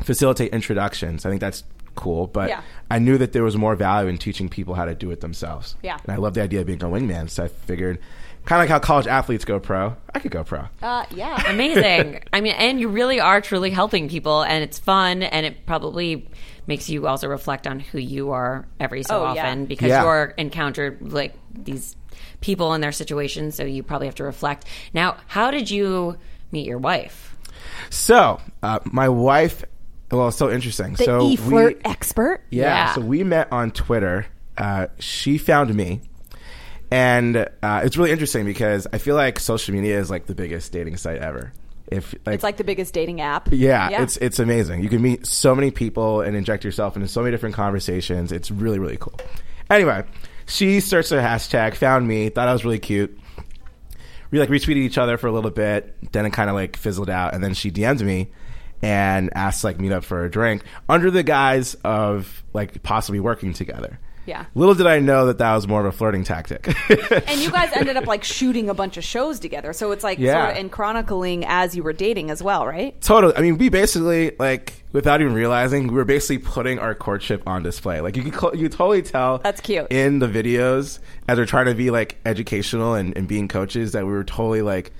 [0.01, 1.25] facilitate introductions.
[1.25, 1.63] I think that's
[1.95, 2.27] cool.
[2.27, 2.61] But Yeah.
[2.89, 5.75] I knew that there was more value in teaching people how to do it themselves.
[5.83, 5.97] Yeah.
[6.03, 7.29] And I love the idea of being a wingman.
[7.29, 7.99] So I figured
[8.45, 9.95] Kind of like how college athletes go pro.
[10.13, 10.65] I could go pro.
[10.81, 11.41] Uh, yeah.
[11.49, 12.23] Amazing.
[12.33, 16.27] I mean, and you really are truly helping people, and it's fun, and it probably
[16.67, 19.43] makes you also reflect on who you are every so Oh, yeah.
[19.45, 20.03] often because Yeah.
[20.03, 21.95] you're encountered like these
[22.41, 24.65] people in their situations, so you probably have to reflect.
[24.93, 26.17] Now, how did you
[26.51, 27.37] meet your wife?
[27.89, 29.63] So, uh, my wife,
[30.17, 30.93] well, it's so interesting.
[30.93, 32.41] The so e flirt we, expert.
[32.49, 32.93] yeah, Yeah.
[32.93, 34.25] So we met on Twitter.
[34.57, 36.01] Uh, she found me,
[36.91, 40.71] and uh, it's really interesting because I feel like social media is like the biggest
[40.71, 41.53] dating site ever.
[41.87, 43.49] If like, It's like the biggest dating app.
[43.89, 44.83] yeah, it's it's amazing.
[44.83, 48.31] You can meet so many people and inject yourself into so many different conversations.
[48.31, 49.19] It's really really cool.
[49.69, 50.03] Anyway,
[50.45, 53.17] she searched the hashtag, found me, thought I was really cute.
[54.31, 57.09] We like retweeted each other for a little bit, then it kind of like fizzled
[57.09, 58.29] out, and then she DM'd me
[58.83, 63.19] and asked to, like meet up for a drink under the guise of like possibly
[63.19, 63.99] working together.
[64.25, 64.45] Yeah.
[64.55, 66.65] Little did I know that that was more of a flirting tactic.
[67.27, 69.73] And you guys ended up like shooting a bunch of shows together.
[69.73, 70.45] So it's like Yeah.
[70.45, 72.99] sort of in chronicling as you were dating as well, right?
[73.01, 73.35] Totally.
[73.35, 77.63] I mean, we basically like without even realizing, we were basically putting our courtship on
[77.63, 77.99] display.
[77.99, 79.87] Like you could you could totally tell That's cute.
[79.91, 84.05] in the videos as we're trying to be like educational and, and being coaches that
[84.05, 84.93] we were totally like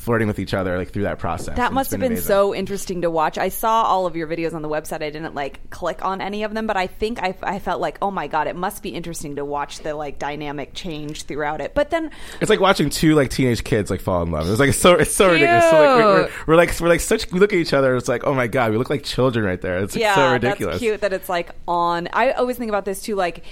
[0.00, 1.56] flirting with each other like through that process.
[1.56, 2.26] That must have been amazing.
[2.26, 3.36] so interesting to watch.
[3.36, 5.02] I saw all of your videos on the website.
[5.02, 7.98] I didn't like click on any of them, but I think I, I felt like,
[8.00, 11.74] oh my god, it must be interesting to watch the like dynamic change throughout it.
[11.74, 12.10] But then,
[12.40, 14.48] It's like watching two like teenage kids like fall in love.
[14.48, 15.68] It's like it's so it's so ridiculous.
[15.68, 17.30] So, like, we're, we're, we're like we're like such.
[17.30, 17.94] We look at each other.
[17.94, 19.82] It's like oh my god, we look like children right there.
[19.82, 20.74] It's like, yeah, so ridiculous.
[20.76, 22.08] that's cute that it's like on.
[22.14, 23.16] I always think about this too.
[23.16, 23.44] Like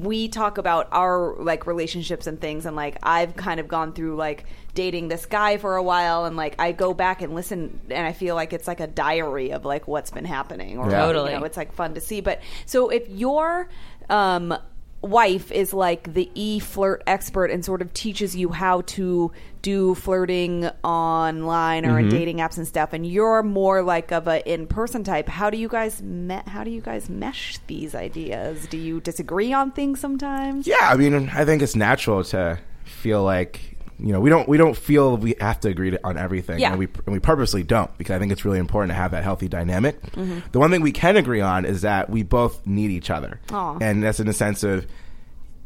[0.00, 4.16] we talk about our like relationships and things, and like I've kind of gone through
[4.16, 8.06] like dating this guy for a while, and like I go back and listen, and
[8.06, 11.06] I feel like it's like a diary of like what's been happening, or Yeah.
[11.06, 11.32] Totally.
[11.32, 12.20] you know, it's like fun to see.
[12.20, 13.68] But so if your
[14.08, 14.54] um,
[15.02, 19.94] wife is like the e flirt expert and sort of teaches you how to do
[19.94, 22.16] flirting online or in mm-hmm.
[22.16, 25.56] dating apps and stuff, and you're more like of a in person type, how do
[25.56, 28.66] you guys me- how do you guys mesh these ideas?
[28.66, 30.66] Do you disagree on things sometimes?
[30.66, 34.56] Yeah, I mean, I think it's natural to feel like you know we don't we
[34.56, 36.58] don't feel we have to agree to, on everything.
[36.58, 36.70] Yeah.
[36.70, 39.22] and we and we purposely don't because I think it's really important to have that
[39.24, 40.00] healthy dynamic.
[40.12, 40.40] Mm-hmm.
[40.52, 43.78] The one thing we can agree on is that we both need each other, Aw.
[43.80, 44.86] and that's in the sense of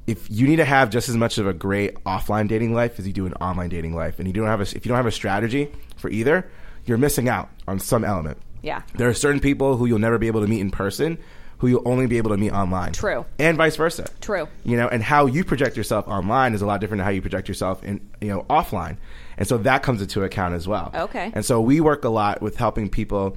[0.07, 3.07] if you need to have just as much of a great offline dating life as
[3.07, 5.07] you do an online dating life, and you don't have a, if you don't have
[5.07, 6.49] a strategy for either,
[6.85, 8.39] you're missing out on some element.
[8.63, 8.83] Yeah.
[8.95, 11.19] There are certain people who you'll never be able to meet in person,
[11.59, 12.93] who you'll only be able to meet online.
[12.93, 13.25] True.
[13.39, 14.09] And vice versa.
[14.21, 14.49] True.
[14.65, 17.23] You know, and how you project yourself online is a lot different than how you
[17.23, 18.99] project yourself in, you know, offline.
[19.39, 20.91] And so that comes into account as well.
[20.95, 21.31] Okay.
[21.35, 23.37] And so we work a lot with helping people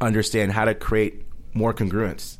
[0.00, 2.38] understand how to create more congruence,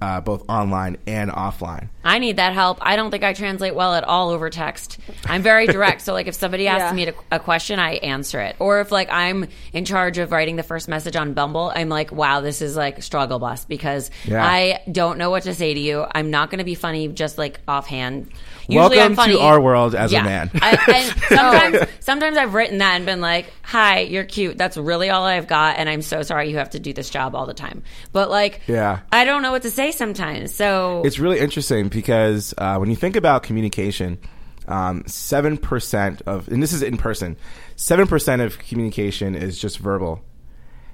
[0.00, 1.88] uh, both online and offline.
[2.04, 2.78] I need that help.
[2.82, 4.98] I don't think I translate well at all over text.
[5.24, 6.02] I'm very direct.
[6.02, 6.92] so, like, if somebody asks Yeah.
[7.06, 8.56] me a, a question, I answer it.
[8.58, 12.12] Or if, like, I'm in charge of writing the first message on Bumble, I'm like,
[12.12, 14.44] wow, this is like struggle bus because Yeah.
[14.44, 16.04] I don't know what to say to you.
[16.14, 18.30] I'm not going to be funny just like offhand.
[18.68, 19.34] Usually Welcome I'm funny.
[19.34, 20.20] to our world as Yeah.
[20.20, 20.50] a man.
[20.54, 24.56] I, and sometimes, sometimes I've written that and been like, "Hi, you're cute.
[24.56, 27.34] That's really all I've got, and I'm so sorry you have to do this job
[27.34, 29.00] all the time." But like, Yeah.
[29.12, 30.54] I don't know what to say sometimes.
[30.54, 34.18] So It's really interesting because uh, when you think about communication,
[34.66, 37.36] um, seven percent of, and this is in person,
[37.76, 40.22] seven percent of communication is just verbal.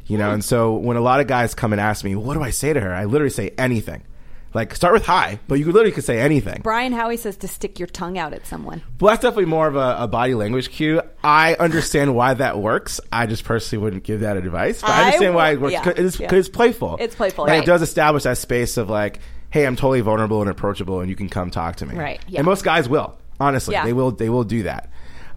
[0.07, 2.42] You know, and so when a lot of guys come and ask me, "What do
[2.42, 4.03] I say to her?" I literally say anything.
[4.52, 6.60] Like start with hi, but you literally could say anything.
[6.62, 8.82] Brian Howie says to stick your tongue out at someone.
[8.98, 11.00] Well, that's definitely more of a, a body language cue.
[11.22, 13.00] I understand why that works.
[13.12, 15.86] I just personally wouldn't give that advice, but I, I understand why it would- works.
[15.86, 16.34] yeah, it's, yeah.
[16.34, 16.96] it's playful.
[16.98, 17.62] It's playful, and right.
[17.62, 21.16] it does establish that space of like, hey, I'm totally vulnerable and approachable, and you
[21.16, 21.94] can come talk to me.
[21.94, 22.40] Right, yeah.
[22.40, 23.16] And most guys will.
[23.38, 24.10] Honestly, they will.
[24.10, 24.90] They will do that.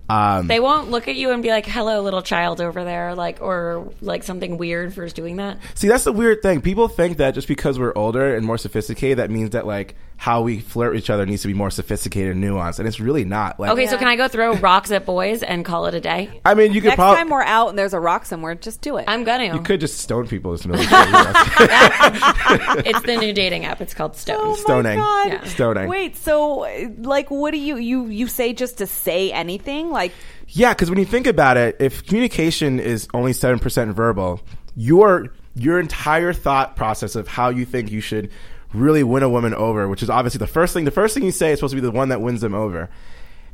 [0.09, 3.41] Um, They won't look at you and be like, "Hello, little child over there," like
[3.41, 5.59] or like something weird for doing that.
[5.75, 6.61] see, that's the weird thing.
[6.61, 10.41] People think that just because we're older and more sophisticated, that means that like how
[10.41, 13.25] we flirt with each other needs to be more sophisticated and nuanced, and it's really
[13.25, 13.59] not.
[13.59, 16.39] Like, Okay, so can I go throw rocks at boys and call it a day?
[16.45, 17.17] I mean, you could Next probably.
[17.17, 19.05] time we're out and there's a rock somewhere, just do it.
[19.07, 19.53] I'm gonna.
[19.55, 20.89] you could just stone people as military.
[22.85, 23.81] it's the new dating app.
[23.81, 24.37] It's called Stone.
[24.39, 24.97] Oh my Stoning.
[24.99, 25.27] God.
[25.27, 25.43] Yeah.
[25.45, 25.87] Stoning.
[25.87, 26.67] Wait, so
[26.99, 29.89] like, what do you you you say just to say anything?
[29.93, 30.11] Like,
[30.49, 34.41] Yeah, because when you think about it, if communication is only seven percent verbal,
[34.75, 38.29] your your entire thought process of how you think you should
[38.73, 40.83] really win a woman over, which is obviously the first thing.
[40.85, 42.89] The first thing you say is supposed to be the one that wins them over.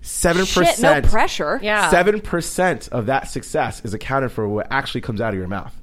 [0.01, 1.59] Seven shit, no percent pressure.
[1.61, 1.89] Yeah.
[1.89, 5.75] Seven percent of that success is accounted for what actually comes out of your mouth.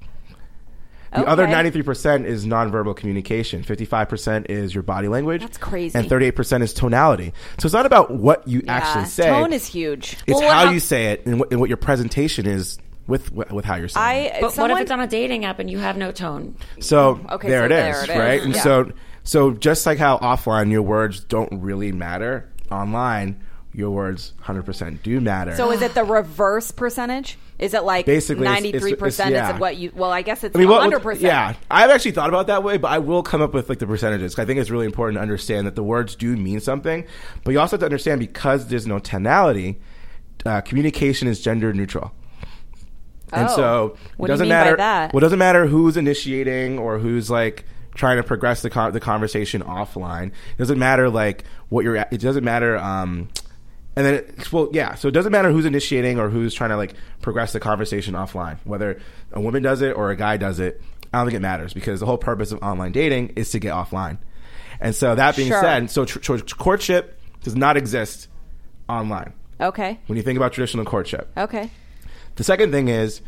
[1.16, 3.62] The other 93% is nonverbal communication.
[3.64, 5.40] 55% is your body language.
[5.42, 5.98] That's crazy.
[5.98, 7.32] And 38% is tonality.
[7.58, 9.28] So it's not about what you actually say.
[9.28, 10.16] Tone is huge.
[10.26, 13.32] It's Well, how how- you say it and what, and what your presentation is with
[13.32, 14.32] with how you're saying it.
[14.36, 16.56] I But someone, what if it's on a dating app and you have no tone?
[16.80, 18.18] So Okay, there, so it there is, it is.
[18.18, 18.42] right?
[18.42, 18.62] And Yeah.
[18.62, 18.90] so
[19.22, 23.36] so just like how offline your words don't really matter, online
[23.76, 25.54] your words 100% do matter.
[25.54, 27.36] So is it the reverse percentage?
[27.58, 29.58] Is it like Basically, it's- ninety it's- three it's- percent yeah.
[29.58, 29.92] what you?
[29.94, 31.24] Well, I guess it's I mean, what- hundred what- percent.
[31.24, 33.86] Yeah, I've actually thought about that way, but I will come up with like the
[33.86, 34.38] percentages.
[34.38, 37.04] I think it's really important to understand that the words do mean something,
[37.44, 39.78] but you also have to understand because there's no tonality,
[40.46, 42.12] uh, communication is gender neutral.
[43.32, 43.56] And Oh.
[43.56, 45.10] so What it do doesn't by matter.
[45.12, 47.64] Well, it doesn't matter who's initiating or who's like
[47.94, 50.26] trying to progress the con- the conversation offline.
[50.28, 51.96] It doesn't matter like what you're.
[51.96, 52.12] At.
[52.12, 52.76] It doesn't matter.
[52.78, 53.28] Um,
[53.96, 54.94] and then, it, well, yeah.
[54.94, 58.58] So it doesn't matter who's initiating or who's trying to like progress the conversation offline.
[58.64, 59.00] Whether
[59.32, 60.80] a woman does it or a guy does it,
[61.12, 63.72] I don't think it matters because the whole purpose of online dating is to get
[63.72, 64.18] offline.
[64.80, 65.60] And so that being Sure.
[65.60, 68.28] said, so tr- tr- courtship does not exist
[68.88, 69.32] online.
[69.60, 69.98] Okay.
[70.06, 71.70] When you think about traditional courtship, Okay.
[72.34, 73.22] the second thing is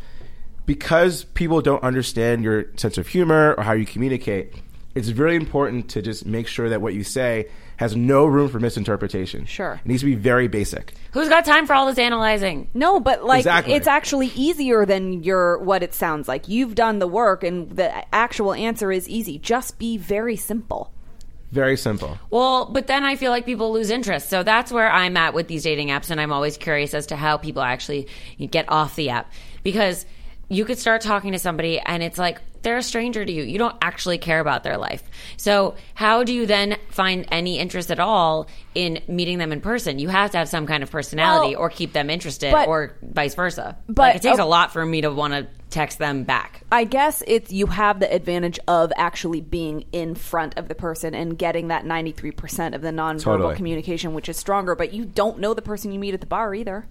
[0.67, 4.53] because people don't understand your sense of humor or how you communicate,
[4.99, 7.47] it's really important to just make sure that what you say
[7.77, 9.45] has no room for misinterpretation.
[9.45, 9.79] Sure.
[9.83, 10.93] It needs to be very basic.
[11.13, 12.69] Who's got time for all this analyzing?
[12.73, 13.73] No, but like Exactly.
[13.73, 16.47] it's actually easier than your what it sounds like.
[16.49, 19.39] You've done the work, and the actual answer is easy.
[19.39, 20.91] Just be very simple.
[21.51, 22.19] Very simple.
[22.29, 24.29] Well, but then I feel like people lose interest.
[24.29, 27.15] So that's where I'm at with these dating apps, and I'm always curious as to
[27.15, 28.07] how people actually
[28.51, 29.31] get off the app
[29.63, 30.05] because
[30.49, 33.43] you could start talking to somebody and it's like they're a stranger to you.
[33.43, 35.03] You don't actually care about their life.
[35.37, 39.99] So how do you then find any interest at all in meeting them in person?
[39.99, 42.95] You have to have some kind of personality Well, or keep them interested but- or
[43.01, 43.77] vice versa.
[43.87, 44.43] but- like it takes oh.
[44.43, 46.63] a lot for me to want to text them back.
[46.71, 51.13] I guess it's you have the advantage of actually being in front of the person
[51.13, 53.55] and getting that ninety three percent of the nonverbal Totally.
[53.55, 54.75] communication, which is stronger.
[54.75, 56.87] But you don't know the person you meet at the bar either.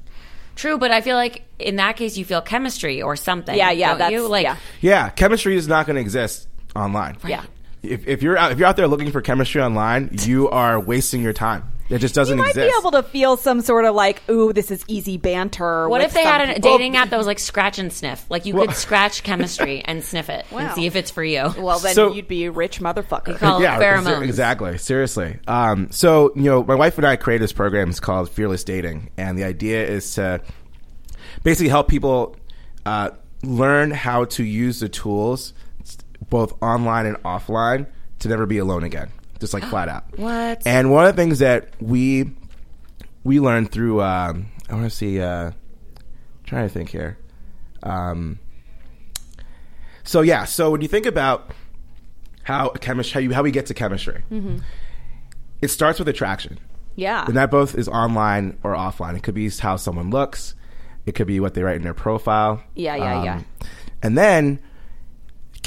[0.59, 3.57] True, but I feel like in that case you feel chemistry or something.
[3.57, 4.27] Yeah, yeah, don't that's you?
[4.27, 4.57] Like yeah.
[4.81, 7.17] Yeah, chemistry is not going to exist online.
[7.25, 7.45] Yeah.
[7.85, 11.23] If, if you're out, if you're out there looking for chemistry online, you are wasting
[11.23, 11.73] your time.
[11.91, 12.57] It just doesn't exist.
[12.57, 12.83] You might exist.
[12.83, 15.89] be able to feel some sort of like, ooh, this is easy banter.
[15.89, 16.71] What if they had a people.
[16.73, 18.27] dating app that was like scratch and sniff?
[18.29, 21.51] Like you could scratch chemistry and sniff it and see if it's for you.
[21.59, 23.39] Well, then So- you'd be a rich motherfucker.
[23.39, 24.23] call yeah, pheromones.
[24.23, 24.77] exactly.
[24.77, 25.39] Seriously.
[25.47, 27.89] Um, so you know, my wife and I created this program.
[27.89, 30.43] It's called Fearless Dating, and the idea is to
[31.43, 32.37] basically help people
[32.85, 33.11] uh,
[33.43, 35.55] learn how to use the tools,
[36.29, 37.87] both online and offline,
[38.19, 39.11] to never be alone again.
[39.41, 40.05] Just like flat out.
[40.19, 40.67] What?
[40.67, 42.31] And one of the things that we
[43.25, 45.21] we learned through um, I want to see.
[45.21, 45.53] Uh,
[46.45, 47.19] trying to think here.
[47.83, 48.39] Um,
[50.03, 51.51] so yeah, so when you think about
[52.43, 54.23] how chemistry, how, you, how we get to chemistry,
[55.61, 56.59] it starts with attraction,
[56.97, 57.27] Yeah.
[57.27, 59.15] and that both is online or offline.
[59.17, 60.55] It could be how someone looks,
[61.05, 62.53] it could be what they write in their profile.
[62.53, 63.41] Um, Yeah, yeah, yeah.
[64.03, 64.59] And then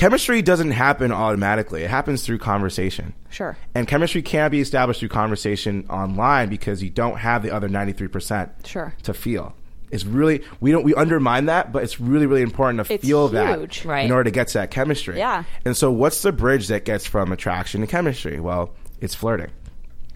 [0.01, 3.13] chemistry doesn't happen automatically; it happens through conversation.
[3.29, 3.55] Sure.
[3.75, 7.93] And chemistry can't be established through conversation online because you don't have the other ninety
[7.93, 8.93] three percent Sure.
[9.03, 9.55] to feel.
[9.91, 13.27] It's really we don't we undermine that, but it's really really important to It's feel
[13.27, 13.33] huge.
[13.81, 14.05] that Right.
[14.05, 15.17] in order to get to that chemistry.
[15.17, 15.43] Yeah.
[15.65, 18.39] And so, what's the bridge that gets from attraction to chemistry?
[18.39, 18.71] Well,
[19.01, 19.51] it's flirting,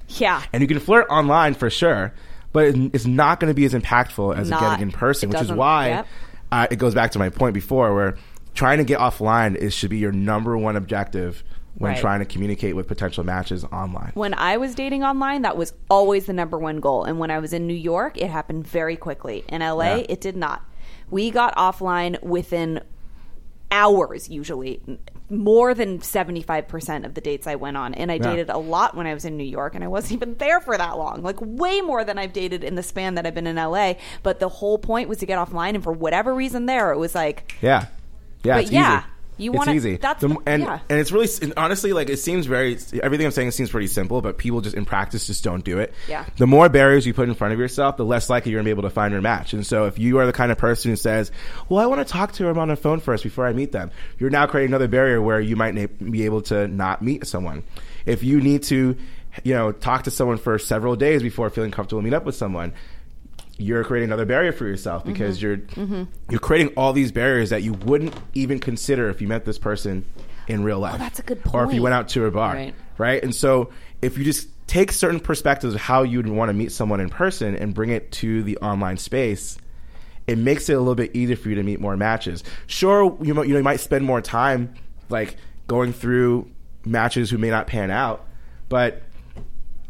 [0.08, 0.42] Yeah.
[0.52, 2.12] and you can flirt online for sure,
[2.54, 5.42] but it- it's not going to be as impactful as Not- getting in person, which
[5.42, 6.08] is why yep.
[6.52, 8.16] uh, it goes back to my point before, where
[8.56, 11.44] trying to get offline is should be your number one objective
[11.78, 12.00] when Right.
[12.00, 14.12] trying to communicate with potential matches online.
[14.14, 17.04] When I was dating online, that was always the number one goal.
[17.04, 19.44] And when I was in New York, it happened very quickly.
[19.50, 20.06] In LA, Yeah.
[20.10, 20.62] it did not.
[21.12, 22.80] We got offline within
[23.72, 24.80] hours, usually.
[25.30, 27.94] More than 75% of the dates I went on.
[27.96, 28.30] And I Yeah.
[28.30, 30.78] dated a lot when I was in New York, and I wasn't even there for
[30.78, 31.24] that long.
[31.24, 33.98] Like, way more than I've dated in the span that I've been in LA.
[34.24, 35.74] But the whole point was to get offline.
[35.76, 37.86] And for whatever reason, there, it was like, Yeah,
[38.46, 39.06] yeah, But it's yeah, easy.
[39.38, 39.98] you it's wanna- easy.
[39.98, 40.80] that's the- and yeah.
[40.90, 44.22] and it's really and honestly like it seems very everything I'm saying seems pretty simple,
[44.22, 45.94] but people just in practice just don't do it.
[46.08, 46.24] Yeah.
[46.38, 48.72] The more barriers you put in front of yourself, the less likely you're gonna be
[48.72, 49.54] able to find your match.
[49.54, 51.32] And so if you are the kind of person who says,
[51.70, 53.92] "Well, I want to talk to them on the phone first before I meet them,"
[54.20, 57.64] you're now creating another barrier where you might na- be able to not meet someone.
[58.06, 58.96] If you need to,
[59.44, 62.36] you know, talk to someone for several days before feeling comfortable to meet up with
[62.36, 62.72] someone
[63.58, 65.14] you're creating another barrier for yourself Mm-hmm.
[65.14, 65.60] because you're
[66.30, 70.06] you're creating all these barriers that you wouldn't even consider if you met this person
[70.48, 70.96] in real life.
[70.96, 71.56] Oh, that's a good point.
[71.56, 72.76] Or if you went out to a bar, Right.
[72.98, 73.24] right?
[73.24, 77.00] And so if you just take certain perspectives of how you'd want to meet someone
[77.00, 79.58] in person and bring it to the online space,
[80.28, 82.44] it makes it a little bit easier for you to meet more matches.
[82.68, 84.74] Sure, you might, you know you might spend more time
[85.10, 85.38] like
[85.68, 86.50] going through
[86.84, 88.26] matches who may not pan out,
[88.70, 89.02] but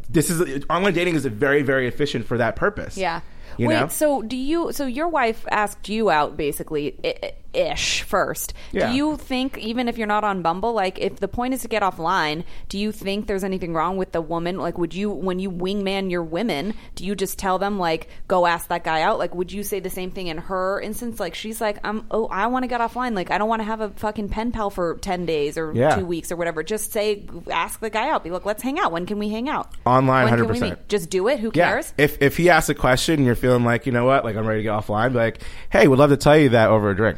[0.09, 2.95] this is online dating is very very efficient for that purpose.
[2.97, 3.22] Yeah.
[3.58, 3.88] You Wait, know?
[3.88, 4.72] so do you?
[4.72, 8.53] So your wife asked you out basically i- i- ish first.
[8.72, 8.89] Yeah.
[8.89, 11.68] Do you think even if you're not on Bumble, like if the point is to
[11.68, 14.58] get offline, do you think there's anything wrong with the woman?
[14.58, 18.45] Like, would you when you wingman your women, do you just tell them like go
[18.45, 19.20] ask that guy out?
[19.20, 21.20] Like, would you say the same thing in her instance?
[21.20, 23.16] Like she's like, I'm oh I want to get offline.
[23.16, 25.95] Like I don't want to have a fucking pen pal for ten days or Yeah.
[25.95, 26.64] two weeks or whatever.
[26.64, 28.24] Just say ask the guy out.
[28.24, 28.91] Be like, let's hang out.
[28.91, 29.70] When can we hang out?
[29.86, 30.62] Online, When can we 100%.
[30.62, 30.88] meet?
[30.89, 31.39] Just do it.
[31.39, 31.70] Who Yeah.
[31.70, 31.93] cares?
[31.97, 34.45] If if he asks a question and you're feeling like, you know what, like I'm
[34.47, 35.39] ready to get offline, be like,
[35.70, 37.18] hey, would love to tell you that over a drink.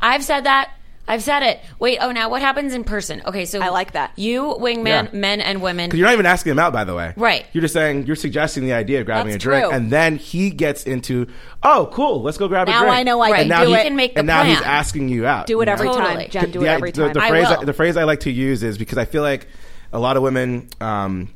[0.00, 0.70] I've said that.
[1.08, 1.60] I've said it.
[1.78, 3.22] Wait, oh, now what happens in person?
[3.24, 4.10] Okay, so I like that.
[4.18, 5.08] You, wingman, Yeah.
[5.12, 5.86] men and women.
[5.86, 7.12] Because you're not even asking him out, by the way.
[7.16, 7.46] Right.
[7.52, 9.72] You're just saying you're suggesting the idea of grabbing That's a drink, true.
[9.72, 11.28] and then he gets into,
[11.62, 12.96] oh, cool, let's go grab Now a drink.
[12.96, 13.34] I know I Right.
[13.34, 13.84] can and now do he it.
[13.84, 14.68] can make the and now he's plan.
[14.68, 15.46] asking you out.
[15.46, 15.92] Do it you every know?
[15.94, 16.24] Totally.
[16.24, 16.30] time.
[16.30, 17.12] Jen, do it Yeah, every the- time.
[17.12, 17.64] The, I phrase will.
[17.66, 19.46] the phrase I like to use is because I feel like
[19.92, 21.28] a lot of women, um,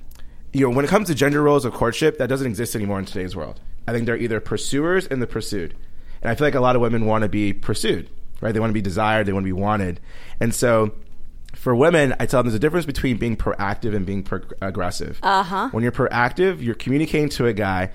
[0.53, 3.05] you know, when it comes to gender roles of courtship, that doesn't exist anymore in
[3.05, 3.61] today's world.
[3.87, 5.75] I think they're either pursuers and the pursued,
[6.23, 8.09] and I feel like a lot of women want to be pursued,
[8.41, 8.53] right?
[8.53, 10.01] They want to be desired, they want to be wanted,
[10.41, 10.93] and so.
[11.57, 15.19] For women, I tell them there's a difference between being proactive and being pro- aggressive.
[15.21, 15.69] Uh Uh-huh.
[15.73, 17.91] When you're proactive, you're communicating to a guy,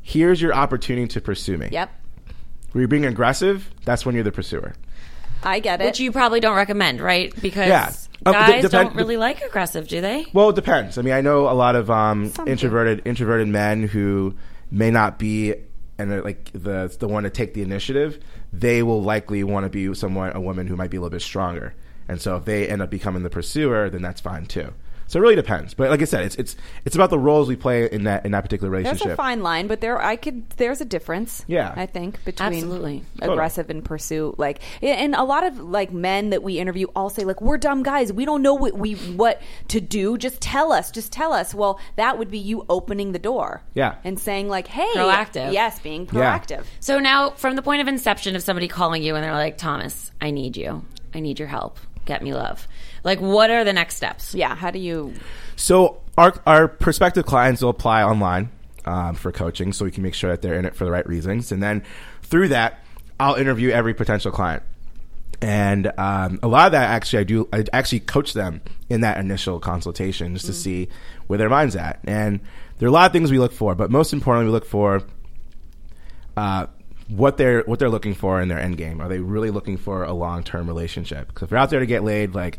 [0.00, 1.70] here's your opportunity to pursue me.
[1.72, 1.90] Yep.
[2.70, 4.74] When you're being aggressive, that's when you're the pursuer.
[5.42, 5.86] I get it.
[5.86, 7.34] which you probably don't recommend, right?
[7.42, 7.90] Because Yeah.
[8.24, 10.26] Um, guys de- depend- don't really like aggressive, do they?
[10.32, 10.96] Well, it depends.
[10.96, 12.52] I mean, I know a lot of um, Some do.
[12.52, 14.36] introverted introverted men who
[14.70, 15.54] may not be
[15.98, 18.20] and like the the one to take the initiative.
[18.52, 21.22] They will likely want to be someone a woman who might be a little bit
[21.22, 21.74] stronger.
[22.08, 24.74] And so if they end up becoming the pursuer, then that's fine too.
[25.10, 25.74] So it really depends.
[25.74, 26.54] But like I said, it's it's
[26.84, 29.12] it's about the roles we play in that in that particular There's relationship.
[29.14, 30.48] a fine line, but there I could.
[30.50, 31.44] There's a difference.
[31.48, 31.74] Yeah.
[31.76, 33.02] I think between Absolutely.
[33.20, 34.38] aggressive and pursuit.
[34.38, 37.82] Like, and a lot of like men that we interview all say like, "We're dumb
[37.82, 38.12] guys.
[38.12, 40.16] We don't know what we what to do.
[40.16, 40.92] Just tell us.
[40.92, 43.62] Just tell us." Well, that would be you opening the door.
[43.74, 43.96] Yeah.
[44.04, 45.52] and saying like, "Hey, Proactive.
[45.52, 46.38] Yes, being Yeah.
[46.38, 46.64] proactive.
[46.78, 50.12] So now, from the point of inception of somebody calling you and they're like, Thomas,
[50.20, 50.84] I need you.
[51.12, 51.78] I need your help.
[52.06, 52.68] Get me love.
[53.04, 54.34] Like, what are the next steps?
[54.34, 54.54] Yeah.
[54.54, 55.14] How do you?
[55.56, 58.50] So our our prospective clients will apply online
[58.84, 61.06] um, for coaching, so we can make sure that they're in it for the right
[61.06, 61.82] reasons, and then
[62.22, 62.80] through that,
[63.18, 64.62] I'll interview every potential client.
[65.42, 67.48] And um, a lot of that actually, I do.
[67.52, 70.88] I actually coach them in that initial consultation just to see
[71.28, 72.00] where their mind's at.
[72.04, 72.40] And
[72.78, 75.02] there are a lot of things we look for, but most importantly, we look for
[76.36, 76.66] uh,
[77.08, 79.00] what they're what they're looking for in their end game.
[79.00, 81.28] Are they really looking for a long term relationship?
[81.28, 82.58] Because if you're out there to get laid, like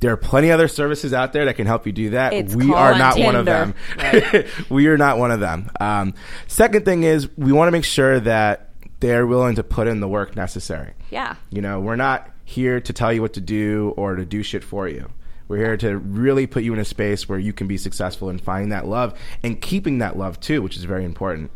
[0.00, 2.32] there are plenty other services out there that can help you do that.
[2.32, 3.74] It's we are not one of Tinder.
[3.98, 4.44] them.
[4.68, 5.70] we are not one of them.
[5.80, 6.14] Um,
[6.46, 8.70] second thing is we want to make sure that
[9.00, 10.92] they're willing to put in the work necessary.
[11.10, 11.36] Yeah.
[11.50, 14.64] You know, we're not here to tell you what to do or to do shit
[14.64, 15.10] for you.
[15.48, 18.38] We're here to really put you in a space where you can be successful in
[18.38, 21.50] finding that love and keeping that love too, which is very important.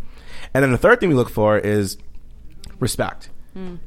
[0.55, 1.99] And then the third thing we look for is
[2.79, 3.31] respect.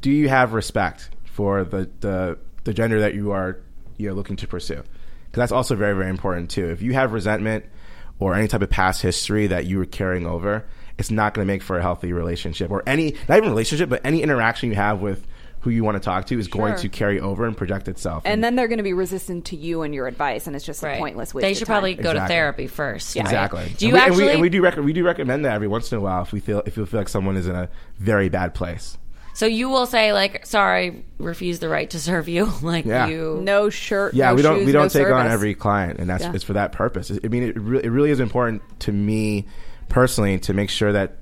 [0.02, 3.60] Do you have respect for the, the the gender that you are
[3.98, 4.76] you know looking to pursue?
[4.76, 6.70] Because that's also very very important too.
[6.70, 7.66] If you have resentment
[8.20, 10.66] or any type of past history that you are carrying over,
[10.98, 14.02] it's not going to make for a healthy relationship or any not even relationship, but
[14.06, 15.26] any interaction you have with
[15.64, 18.24] who you want to talk to is going to carry over and project itself.
[18.26, 20.84] And then they're going to be resistant to you and your advice, and it's just
[20.84, 21.42] a pointless waste.
[21.42, 21.76] They of should time.
[21.76, 23.16] probably go to therapy first.
[23.16, 23.24] right?
[23.24, 23.72] Exactly.
[23.78, 24.24] Do you and we, actually?
[24.24, 26.22] And we, and we do rec- we do recommend that every once in a while
[26.22, 28.98] if we feel if we feel like someone is in a very bad place.
[29.34, 33.08] So you will say like, "Sorry, refuse the right to serve you." like Yeah.
[33.08, 33.40] you.
[33.44, 34.14] no shirt.
[34.14, 36.34] Yeah, no we don't shoes, we don't no take on every client, and that's Yeah.
[36.34, 37.12] it's for that purpose.
[37.24, 39.46] I mean, it really, it really is important to me
[39.90, 41.18] personally to make sure that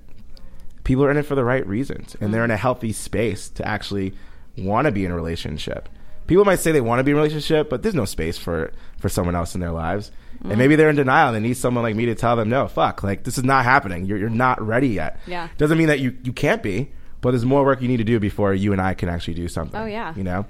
[0.83, 2.61] people are in it for the right reasons and they're in a mm-hmm.
[2.61, 4.13] healthy space to actually
[4.57, 5.89] want to be in a relationship.
[6.27, 8.71] People might say they want to be in a relationship, but there's no space for
[8.99, 10.11] for someone else in their lives.
[10.41, 10.57] And mm-hmm.
[10.57, 13.03] maybe they're in denial and they need someone like me to tell them, no, fuck,
[13.03, 14.05] like this is not happening.
[14.05, 15.19] You're, you're not ready yet.
[15.27, 15.49] Yeah.
[15.57, 16.91] Doesn't mean that you, you can't be,
[17.21, 19.47] but there's more work you need to do before you and I can actually do
[19.47, 19.79] something.
[19.79, 20.13] Oh, yeah.
[20.15, 20.45] You know?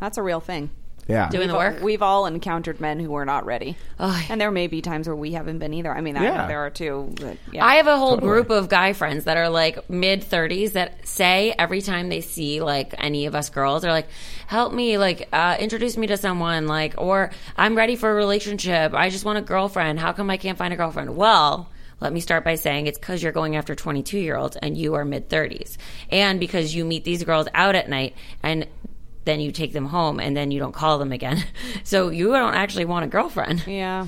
[0.00, 0.70] That's a real thing.
[1.08, 1.28] Yeah.
[1.28, 1.82] Doing the We've all- work.
[1.82, 4.22] We've all encountered men who were not ready, Ugh.
[4.28, 5.92] and there may be times where we haven't been either.
[5.92, 6.36] I mean, I Yeah.
[6.42, 7.12] know there are too.
[7.20, 7.64] But yeah.
[7.64, 8.30] I have a whole Totally.
[8.30, 12.60] group of guy friends that are like mid 30s that say every time they see
[12.60, 14.06] like any of us girls, they're like,
[14.46, 18.94] help me, like, uh, introduce me to someone, like, or I'm ready for a relationship.
[18.94, 19.98] I just want a girlfriend.
[19.98, 21.16] How come I can't find a girlfriend?
[21.16, 21.68] Well,
[22.00, 24.94] let me start by saying it's because you're going after 22 year olds and you
[24.94, 25.76] are mid 30s.
[26.10, 28.66] And because you meet these girls out at night and
[29.24, 31.44] then you take them home and then you don't call them again.
[31.84, 33.66] So you don't actually want a girlfriend.
[33.66, 34.06] yeah.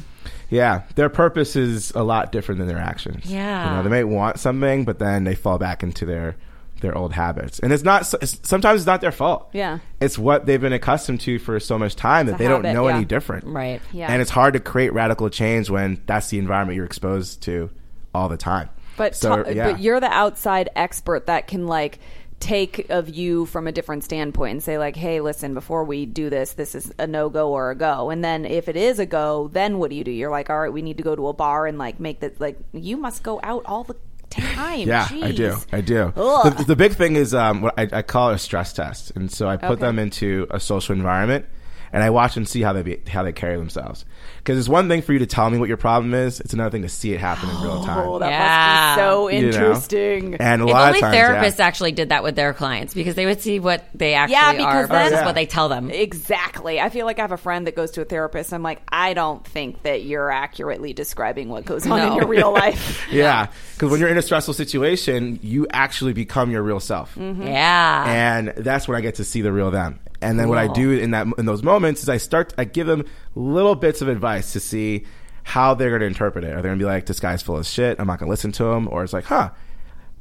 [0.50, 3.24] Yeah, their purpose is a lot different than their actions.
[3.24, 3.70] Yeah.
[3.70, 6.36] you know, they may want something, but then they fall back into their
[6.82, 7.58] their old habits.
[7.60, 9.48] And it's not it's- sometimes it's not their fault.
[9.52, 9.78] Yeah.
[10.00, 12.88] It's what they've been accustomed to for so much time that a they don't know
[12.88, 12.96] yeah.
[12.96, 13.44] any different.
[13.46, 13.80] Right.
[13.92, 14.12] Yeah.
[14.12, 17.70] And it's hard to create radical change when that's the environment you're exposed to
[18.14, 18.68] all the time.
[18.96, 19.72] But So, ta- yeah.
[19.72, 21.98] but you're the outside expert that can like
[22.40, 26.28] take of you from a different standpoint and say like, "Hey, listen, before we do
[26.28, 29.06] this, this is a no go or a go." And then if it is a
[29.06, 30.10] go, then what do you do?
[30.10, 32.40] You're like, "All right, we need to go to a bar and like make that
[32.40, 33.94] like you must go out all the
[34.28, 35.56] time." Yeah, I do.
[35.72, 36.12] I do.
[36.16, 39.30] The, the big thing is um, what I, I call it a stress test, and
[39.30, 39.80] so I put Okay.
[39.82, 41.46] them into a social environment,
[41.92, 44.04] and I watch and see how they be, how they carry themselves.
[44.38, 46.70] Because it's one thing for you to tell me what your problem is; it's another
[46.70, 48.08] thing to see it happen in real time.
[48.08, 48.94] Oh, that Yeah.
[48.96, 49.46] must be so You know?
[49.48, 50.34] interesting.
[50.40, 51.66] And a If lot only of times, therapists yeah.
[51.66, 54.82] actually did that with their clients because they would see what they actually Yeah, are
[54.82, 55.90] because versus then- what they tell them.
[55.90, 56.80] Exactly.
[56.80, 58.52] I feel like I have a friend that goes to a therapist.
[58.52, 62.52] I'm like, I don't think that you're accurately describing what goes on in your real
[62.62, 63.06] life.
[63.12, 67.42] Yeah, because when you're in a stressful situation, you actually become your real self, Mm-hmm.
[67.42, 68.04] Yeah.
[68.06, 69.98] and that's when I get to see the real them.
[70.22, 72.86] And then what I do in that in those moments is I start I give
[72.86, 73.04] them
[73.34, 75.04] little bits of advice to see
[75.44, 76.52] how they're going to interpret it.
[76.52, 77.98] Are they going to be like, "This guy's full of shit.
[77.98, 79.50] I'm not going to listen to him," or it's like, "Huh,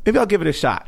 [0.06, 0.88] maybe I'll give it a shot."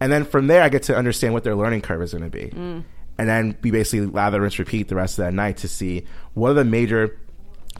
[0.00, 2.30] And then from there, I get to understand what their learning curve is going to
[2.30, 2.48] be.
[2.48, 2.84] Mm.
[3.18, 6.04] And then we basically lather, rinse, repeat the rest of that night to see
[6.34, 7.18] what are the major.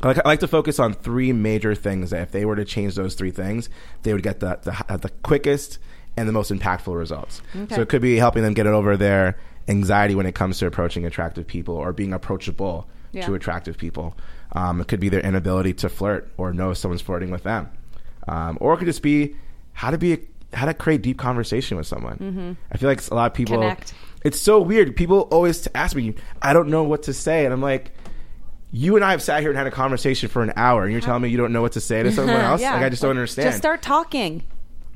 [0.02, 2.64] I like, I like to focus on three major things that if they were to
[2.64, 3.68] change those three things,
[4.02, 5.78] they would get the the, the quickest
[6.16, 7.40] and the most impactful results.
[7.70, 9.36] So it could be helping them get it over their
[9.68, 13.26] anxiety when it comes to approaching attractive people or being approachable Yeah.
[13.26, 14.16] to attractive people.
[14.52, 17.68] Um, it could be their inability to flirt or know if someone's flirting with them,
[18.26, 19.34] um, or it could just be
[19.72, 20.18] how to be
[20.54, 22.56] how to create deep conversation with someone.
[22.72, 23.56] I feel like a lot of people.
[23.58, 23.92] Connect.
[24.24, 24.96] It's so weird.
[24.96, 27.92] People always ask me, "I don't know what to say," and I'm like.
[28.70, 31.00] You and I have sat here and had a conversation for an hour, and you're
[31.00, 32.60] telling me you don't know what to say to someone else?
[32.60, 33.46] Like, I just don't understand.
[33.46, 34.42] Just start talking.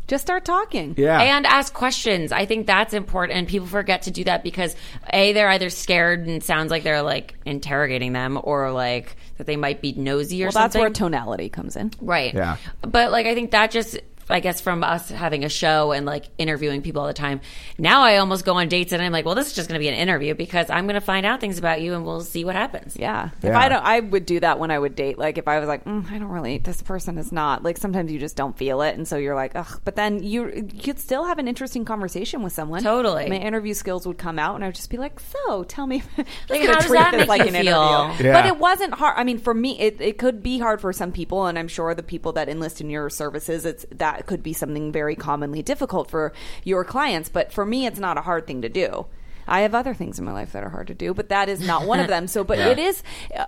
[0.08, 0.94] Just start talking.
[0.98, 2.32] yeah, and ask questions.
[2.32, 4.76] I think that's important, and people forget to do that because
[5.12, 9.56] a they're either scared and sounds like they're like interrogating them, or like that they
[9.56, 11.92] might be nosy or Well, that's where tonality comes in.
[12.00, 12.34] right?
[12.34, 12.56] Yeah.
[12.82, 13.98] But like, I think that just.
[14.28, 17.40] I guess from us having a show and like interviewing people all the time,
[17.78, 19.82] now I almost go on dates and I'm like, well, this is just going to
[19.82, 22.44] be an interview because I'm going to find out things about you and we'll see
[22.44, 22.96] what happens.
[22.96, 23.30] Yeah.
[23.42, 25.18] If I don't, I would do that when I would date.
[25.18, 27.62] Like if I was like, mm, I don't really, this person is not.
[27.62, 29.80] Like sometimes you just don't feel it, and so you're like, ugh.
[29.84, 32.82] But then you you could still have an interesting conversation with someone.
[32.82, 33.28] Totally.
[33.28, 36.26] My interview skills would come out, and I'd just be like, so tell me, Like,
[36.26, 37.82] just gonna how does that make like you an feel?
[37.82, 38.26] interview.
[38.26, 38.32] Yeah.
[38.32, 39.14] But it wasn't hard.
[39.18, 41.94] I mean, for me, it, it could be hard for some people, and I'm sure
[41.94, 46.10] the people that enlist in your services, it's that could be something very commonly difficult
[46.10, 46.32] for
[46.64, 47.28] your clients.
[47.28, 49.06] But for me, it's not a hard thing to do.
[49.44, 51.60] I have other things in my life that are hard to do, but that is
[51.66, 52.28] not one of them.
[52.28, 52.68] So, but Yeah.
[52.68, 53.02] it is.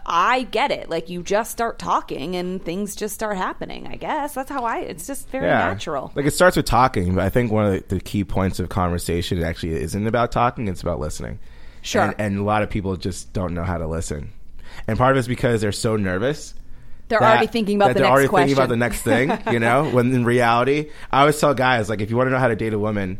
[0.04, 0.90] I get it.
[0.90, 3.86] Like you just start talking, and things just start happening.
[3.86, 4.78] I guess that's how I.
[4.78, 6.10] It's just very natural.
[6.16, 8.68] Like it starts with talking, but I think one of the, the key points of
[8.70, 11.38] conversation actually isn't about talking; it's about listening.
[11.82, 12.02] Sure.
[12.02, 14.32] And, and a lot of people just don't know how to listen,
[14.88, 16.54] and part of it's because they're so nervous.
[17.08, 18.00] They're that- already thinking about the next question.
[18.00, 18.48] that they're next already question.
[18.48, 18.76] thinking about the
[19.28, 19.52] next thing.
[19.54, 22.38] You know, when in reality, I always tell guys like, if you want to know
[22.38, 23.18] how to date a woman,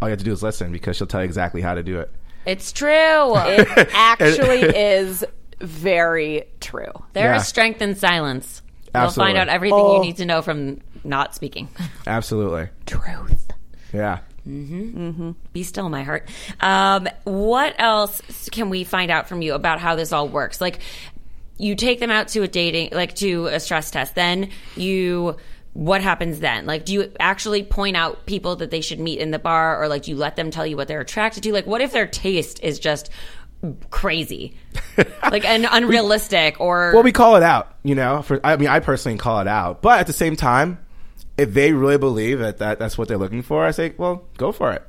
[0.00, 2.00] all you have to do is listen because she'll tell you exactly how to do
[2.00, 2.10] it.
[2.46, 2.88] It's true.
[3.36, 5.24] It actually is
[5.60, 6.92] very true.
[7.14, 7.36] there Yeah.
[7.36, 8.62] is strength in silence.
[8.94, 9.00] Absolutely.
[9.32, 9.94] You'll find out everything Oh.
[9.96, 11.68] you need to know from not speaking.
[12.06, 12.68] Absolutely.
[12.86, 13.50] Truth.
[13.92, 14.18] Yeah.
[14.48, 14.94] Mhm.
[14.94, 15.34] Mhm.
[15.52, 16.28] Be still, my heart.
[16.60, 18.22] Um, what else
[18.52, 20.60] can we find out from you about how this all works?
[20.60, 20.78] Like,
[21.58, 24.14] you take them out to a dating, like to a stress test.
[24.14, 25.36] Then you,
[25.72, 26.66] what happens then?
[26.66, 29.88] Like, do you actually point out people that they should meet in the bar, or
[29.88, 31.52] like do you let them tell you what they're attracted to?
[31.52, 33.10] Like, what if their taste is just
[33.90, 34.56] crazy,
[35.22, 38.22] like and unrealistic, or Well, we call it out, you know.
[38.22, 40.78] For I mean, I personally call it out, but at the same time,
[41.38, 44.52] if they really believe that, that that's what they're looking for, I say, well, go
[44.52, 44.82] for it.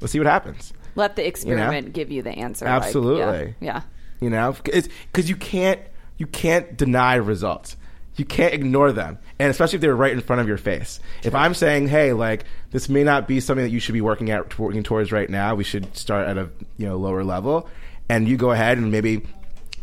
[0.00, 0.72] Let's see what happens.
[0.94, 2.64] Let the experiment give you the answer.
[2.64, 3.54] like, yeah, Absolutely.
[3.60, 3.82] yeah.
[4.20, 5.80] You know, because you can't
[6.18, 7.76] you can't deny results.
[8.16, 11.00] You can't ignore them, and especially if they're right in front of your face.
[11.22, 14.30] If I'm saying, "Hey, like this may not be something that you should be working
[14.30, 15.54] at working towards right now.
[15.54, 16.48] We should start at a
[16.78, 17.68] you know lower level,"
[18.08, 19.26] and you go ahead and maybe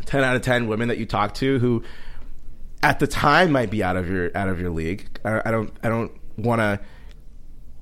[0.05, 1.83] ten out of ten women that you talk to who
[2.81, 5.07] at the time might be out of your out of your league.
[5.23, 6.79] I, I don't I don't want to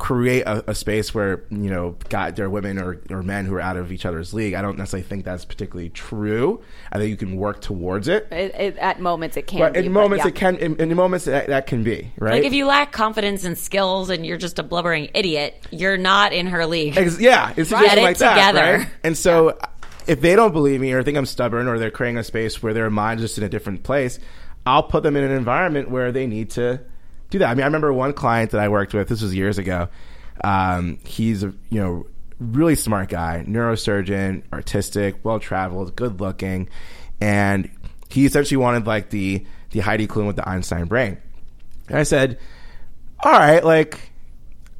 [0.01, 3.53] create a, a space where you know guy there are women or, or men who
[3.53, 4.55] are out of each other's league.
[4.55, 6.59] I don't necessarily think that's particularly true.
[6.91, 8.27] I think you can work towards it.
[8.31, 9.59] It, it, at moments, it can.
[9.59, 10.29] But be, in moments yeah.
[10.29, 12.33] it can in, in moments that, that can be right.
[12.33, 16.33] like if you lack confidence and skills and you're just a blubbering idiot, you're not
[16.33, 16.97] in her league.
[16.97, 18.77] Ex- yeah, it's Get just it like that, together.
[18.79, 18.87] right?
[19.03, 19.59] And so,
[20.07, 22.73] if they don't believe me or think I'm stubborn or they're creating a space where
[22.73, 24.17] their mind's just in a different place,
[24.65, 26.81] I'll put them in an environment where they need to
[27.31, 27.49] do that.
[27.49, 29.07] I mean, I remember one client that I worked with.
[29.07, 29.89] This was years ago.
[30.43, 32.05] Um, he's a you know
[32.39, 36.69] really smart guy, neurosurgeon, artistic, well traveled, good looking,
[37.19, 37.69] and
[38.09, 41.17] he essentially wanted like the the Heidi Klum with the Einstein brain.
[41.87, 42.37] And I said,
[43.23, 44.11] "All right, like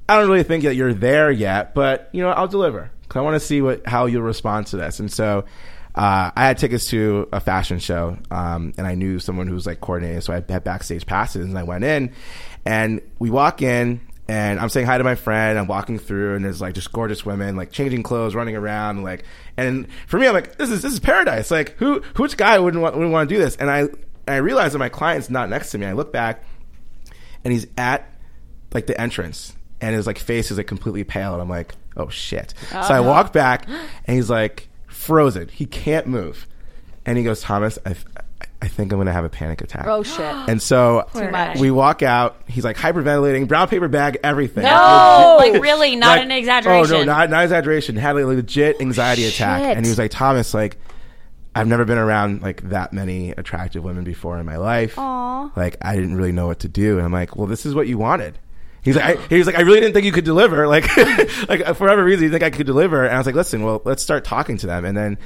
[0.07, 3.21] I don't really think that you're there yet, but you know I'll deliver because I
[3.23, 5.45] want to see what how you'll respond to this." And so.
[5.93, 9.65] Uh, I had tickets to a fashion show, um, and I knew someone who was
[9.65, 12.13] like coordinating, so I had backstage passes, and I went in,
[12.65, 15.59] and we walk in, and I'm saying hi to my friend.
[15.59, 19.25] I'm walking through, and there's like just gorgeous women, like changing clothes, running around, like.
[19.57, 21.51] And for me, I'm like, this is this is paradise.
[21.51, 23.57] Like, who which guy wouldn't want, wouldn't want to do this?
[23.57, 25.85] And I and I realized that my client's not next to me.
[25.85, 26.43] I look back,
[27.43, 28.07] and he's at
[28.73, 32.07] like the entrance, and his like face is like completely pale, and I'm like, oh
[32.07, 32.53] shit.
[32.69, 35.47] So I walk back, and he's like frozen.
[35.47, 36.47] He can't move,
[37.05, 37.95] and he goes, Thomas, I.
[38.63, 39.87] I think I'm gonna have a panic attack.
[39.87, 40.19] Oh shit.
[40.19, 41.07] And so
[41.59, 42.41] we walk out.
[42.47, 44.63] He's like hyperventilating, brown paper bag, everything.
[44.63, 46.95] No, Legit- like really, not like- an exaggeration.
[46.95, 47.95] Oh no, not not exaggeration.
[47.95, 50.77] Had a legit oh, anxiety attack, and he was like, Thomas, like,
[51.55, 54.97] I've never been around like that many attractive women before in my life.
[54.97, 55.51] Aw.
[55.55, 57.87] Like, I didn't really know what to do, and I'm like, well, this is what
[57.87, 58.37] you wanted.
[58.83, 60.67] He's like, I, he's like, I really didn't think you could deliver.
[60.71, 60.85] Like,
[61.49, 63.81] like for whatever reason, you think I could deliver, and I was like, listen, well,
[63.85, 65.17] let's start talking to them, and then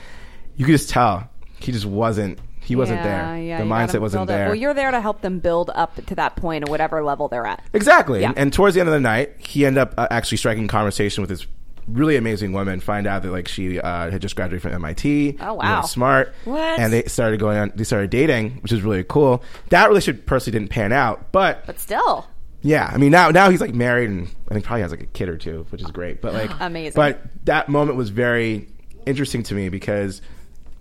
[0.56, 1.30] you could just tell
[1.60, 2.40] he just wasn't.
[2.62, 3.42] He wasn't Yeah, there.
[3.44, 4.46] yeah, the mindset wasn't build up- there.
[4.48, 7.46] Well, you're there to help them build up to that point at whatever level they're
[7.46, 7.64] at.
[7.74, 8.22] Exactly.
[8.22, 8.30] Yeah.
[8.30, 11.22] And, and towards the end of the night, he ended up uh, actually striking conversation
[11.22, 11.46] with this
[11.88, 12.80] really amazing woman.
[12.80, 15.38] Find out that like she uh, had just graduated from MIT.
[15.40, 15.82] Oh, really wow.
[15.82, 16.34] smart.
[16.46, 16.80] What?
[16.80, 17.72] And they started going on.
[17.76, 19.44] They started dating, which is really cool.
[19.70, 22.26] That relationship personally didn't pan out, but But still,
[22.66, 25.06] yeah, I mean now now he's like married and I think probably has like a
[25.06, 26.20] kid or two, which is great.
[26.22, 26.96] But like Amazing.
[26.96, 28.68] But that moment was very
[29.06, 30.22] interesting to me because.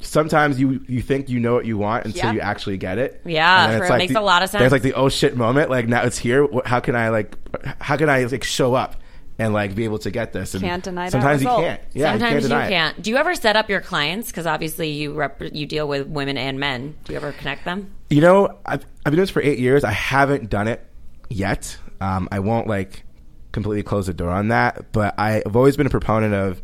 [0.00, 3.22] Sometimes you you think you know what you want until you actually get it.
[3.24, 4.60] Yeah, And it's like Makes the- a lot of sense.
[4.60, 5.70] There's like the oh shit moment.
[5.70, 6.46] Like now it's here.
[6.66, 7.34] How can I like?
[7.80, 8.96] How can I like show up
[9.38, 10.52] and like be able to get this?
[10.52, 11.80] And Can't deny that Sometimes you can't.
[11.94, 12.42] Yeah, Sometimes you you can't.
[12.42, 13.02] deny can't, It.
[13.02, 14.26] Do you ever set up your clients?
[14.30, 16.96] Because obviously you rep- you deal with women and men.
[17.04, 17.90] Do you ever connect them?
[18.10, 19.84] You know, I've, I've been doing this for eight years.
[19.84, 20.86] I haven't done it
[21.34, 21.76] yet.
[22.00, 23.04] Um, I won't like
[23.52, 26.60] completely close the door on that, but I've always been a proponent of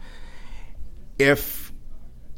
[1.19, 1.73] if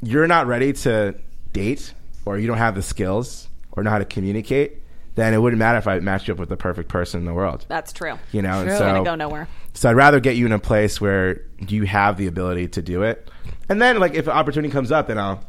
[0.03, 1.15] you're not ready to
[1.53, 4.79] date or you don't have the skills or know how to communicate,
[5.15, 7.35] then it wouldn't matter if I matched you up with the perfect person in the
[7.35, 7.65] world.
[7.69, 8.19] that's true.
[8.33, 8.77] You know, True.
[8.77, 9.49] so Gonna go nowhere.
[9.75, 13.03] So I'd rather get you in a place where you have the ability to do
[13.03, 13.31] it,
[13.69, 15.43] and then like if an opportunity comes up, then I'll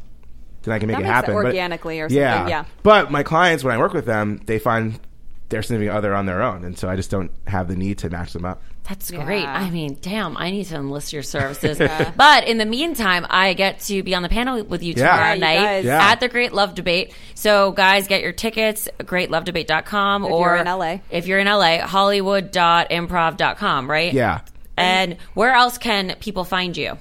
[0.62, 2.64] then I can make That it makes it happen But- organically or something, yeah.
[2.82, 4.98] But my clients, when I work with them, they find
[5.54, 8.10] their significant other on their own, and so I just don't have the need to
[8.10, 8.62] match them up.
[8.88, 9.46] That's great.
[9.46, 11.78] I mean, damn, I need to enlist your services.
[12.16, 15.10] But in the meantime, I get to be on the panel with you Yeah.
[15.10, 15.84] tomorrow Yeah, you night guys.
[15.86, 16.10] Yeah.
[16.10, 17.14] at the Great Love Debate.
[17.34, 20.24] So, guys, get your tickets, greatlovedebate.com.
[20.26, 20.98] If or you're in LA.
[21.10, 24.12] If you're in LA, hollywood.improv.com, right?
[24.12, 24.40] Yeah.
[24.76, 26.98] And where else can people find you?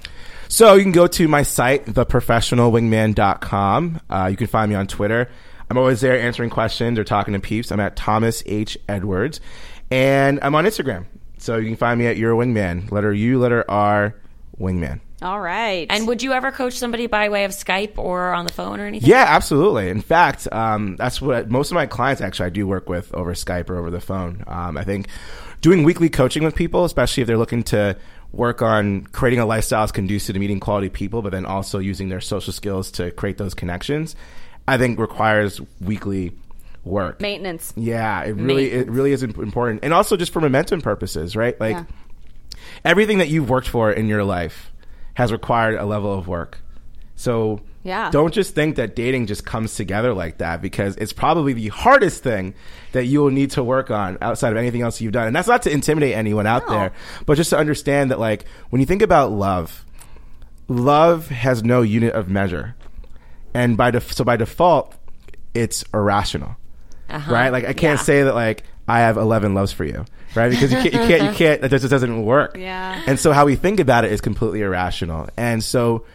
[0.48, 4.00] So you can go to my site, theprofessionalwingman.com.
[4.10, 5.30] Uh, you can find me on Twitter.
[5.74, 7.72] I'm always there answering questions or talking to peeps.
[7.72, 8.78] I'm at Thomas H.
[8.88, 9.42] Edwards.
[9.90, 11.06] And I'm on Instagram.
[11.40, 12.92] So you can find me at Your Wingman.
[12.92, 14.14] Letter U, letter R,
[14.60, 15.00] Wingman.
[15.24, 15.88] All right.
[15.90, 18.86] And would you ever coach somebody by way of Skype or on the phone or
[18.86, 19.10] anything?
[19.10, 19.90] Yeah, absolutely.
[19.90, 23.34] In fact, um, that's what most of my clients actually I do work with over
[23.34, 24.44] Skype or over the phone.
[24.46, 25.08] Um, I think
[25.62, 27.98] doing weekly coaching with people, especially if they're looking to
[28.32, 32.10] work on creating a lifestyle that's conducive to meeting quality people, but then also using
[32.10, 34.16] their social skills to create those connections,
[34.68, 36.34] I think requires weekly
[36.86, 37.22] work.
[37.22, 37.74] maintenance.
[37.76, 41.60] Yeah, it really it really is important, and also just for momentum purposes, right?
[41.60, 41.84] Like Yeah.
[42.86, 44.72] everything that you've worked for in your life
[45.16, 46.60] has required a level of work.
[47.16, 48.10] So Yeah.
[48.10, 52.24] don't just think that dating just comes together like that because it's probably the hardest
[52.24, 52.54] thing
[52.94, 55.28] that you will need to work on outside of anything else you've done.
[55.28, 56.74] And that's not to intimidate anyone out No.
[56.74, 56.92] there,
[57.26, 59.86] but just to understand that like when you think about love,
[60.68, 62.76] love has no unit of measure.
[63.54, 64.96] And by def- so by default,
[65.54, 66.56] it's irrational
[67.10, 67.32] Uh-huh.
[67.32, 67.50] right?
[67.50, 68.04] Like I can't Yeah.
[68.06, 70.50] say that like I have eleven loves for you, right?
[70.50, 71.62] Because you can't, you can't, you can't.
[71.62, 72.58] That just doesn't work.
[72.58, 73.02] Yeah.
[73.08, 76.06] And so how we think about it is completely irrational, and so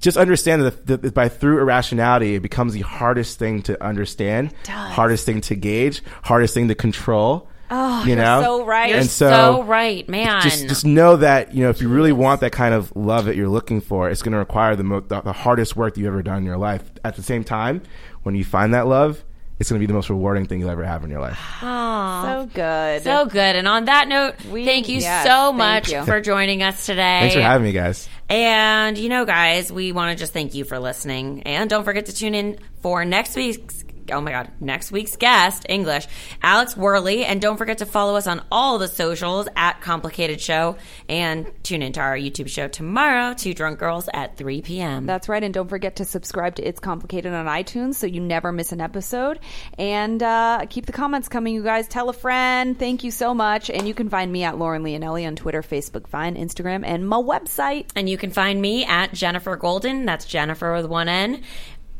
[0.00, 5.24] just understand that, that by through irrationality, it becomes the hardest thing to understand, hardest
[5.24, 7.48] thing to gauge, hardest thing to control.
[7.70, 8.90] Oh, you you're know, so right.
[8.90, 10.40] You're And so, so, right, man.
[10.42, 13.36] just just know that you know if you really want that kind of love that
[13.36, 16.08] you're looking for, it's going to require the, mo- the the hardest work that you've
[16.08, 16.82] ever done in your life.
[17.04, 17.82] At the same time,
[18.22, 19.22] when you find that love,
[19.58, 21.38] it's going to be the most rewarding thing you'll ever have in your life.
[21.62, 23.02] Oh, So good.
[23.02, 23.56] so good.
[23.56, 26.04] And on that note, We- thank you yes, so much you.
[26.04, 27.20] for joining us today.
[27.20, 28.08] Thanks for having me, guys.
[28.28, 31.42] And you know, guys, we want to just thank you for listening.
[31.44, 35.66] And don't forget to tune in for next week's oh my God, next week's guest,
[35.68, 36.06] English,
[36.42, 37.24] Alex Worley.
[37.24, 40.76] And don't forget to follow us on all the socials at Complicated Show
[41.08, 45.06] and tune into our YouTube show tomorrow, Two Drunk Girls at 3 p.m.
[45.06, 45.42] That's right.
[45.42, 48.80] And don't forget to subscribe to It's Complicated on iTunes so you never miss an
[48.80, 49.38] episode.
[49.78, 51.88] And uh, keep the comments coming, you guys.
[51.88, 52.78] Tell a friend.
[52.78, 53.70] Thank you so much.
[53.70, 57.16] And you can find me at Lauren Leonelli on Twitter, Facebook, Vine, Instagram, and my
[57.16, 57.90] website.
[57.94, 60.04] And you can find me at Jenifer Golden.
[60.04, 61.42] That's Jenifer with one N.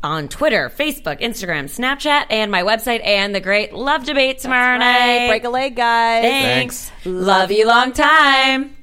[0.03, 5.19] On Twitter, Facebook, Instagram, Snapchat, and my website, and the great Love Debate tomorrow Right.
[5.19, 5.27] night.
[5.27, 6.21] Break a leg, guys.
[6.23, 6.91] Thanks.
[7.03, 8.75] Love you long time.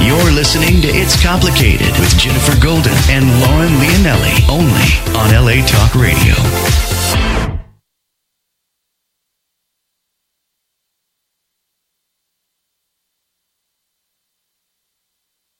[0.00, 5.94] You're listening to It's Complicated with Jenifer Golden and Lauren Leonelli, only on LA Talk
[5.94, 6.34] Radio.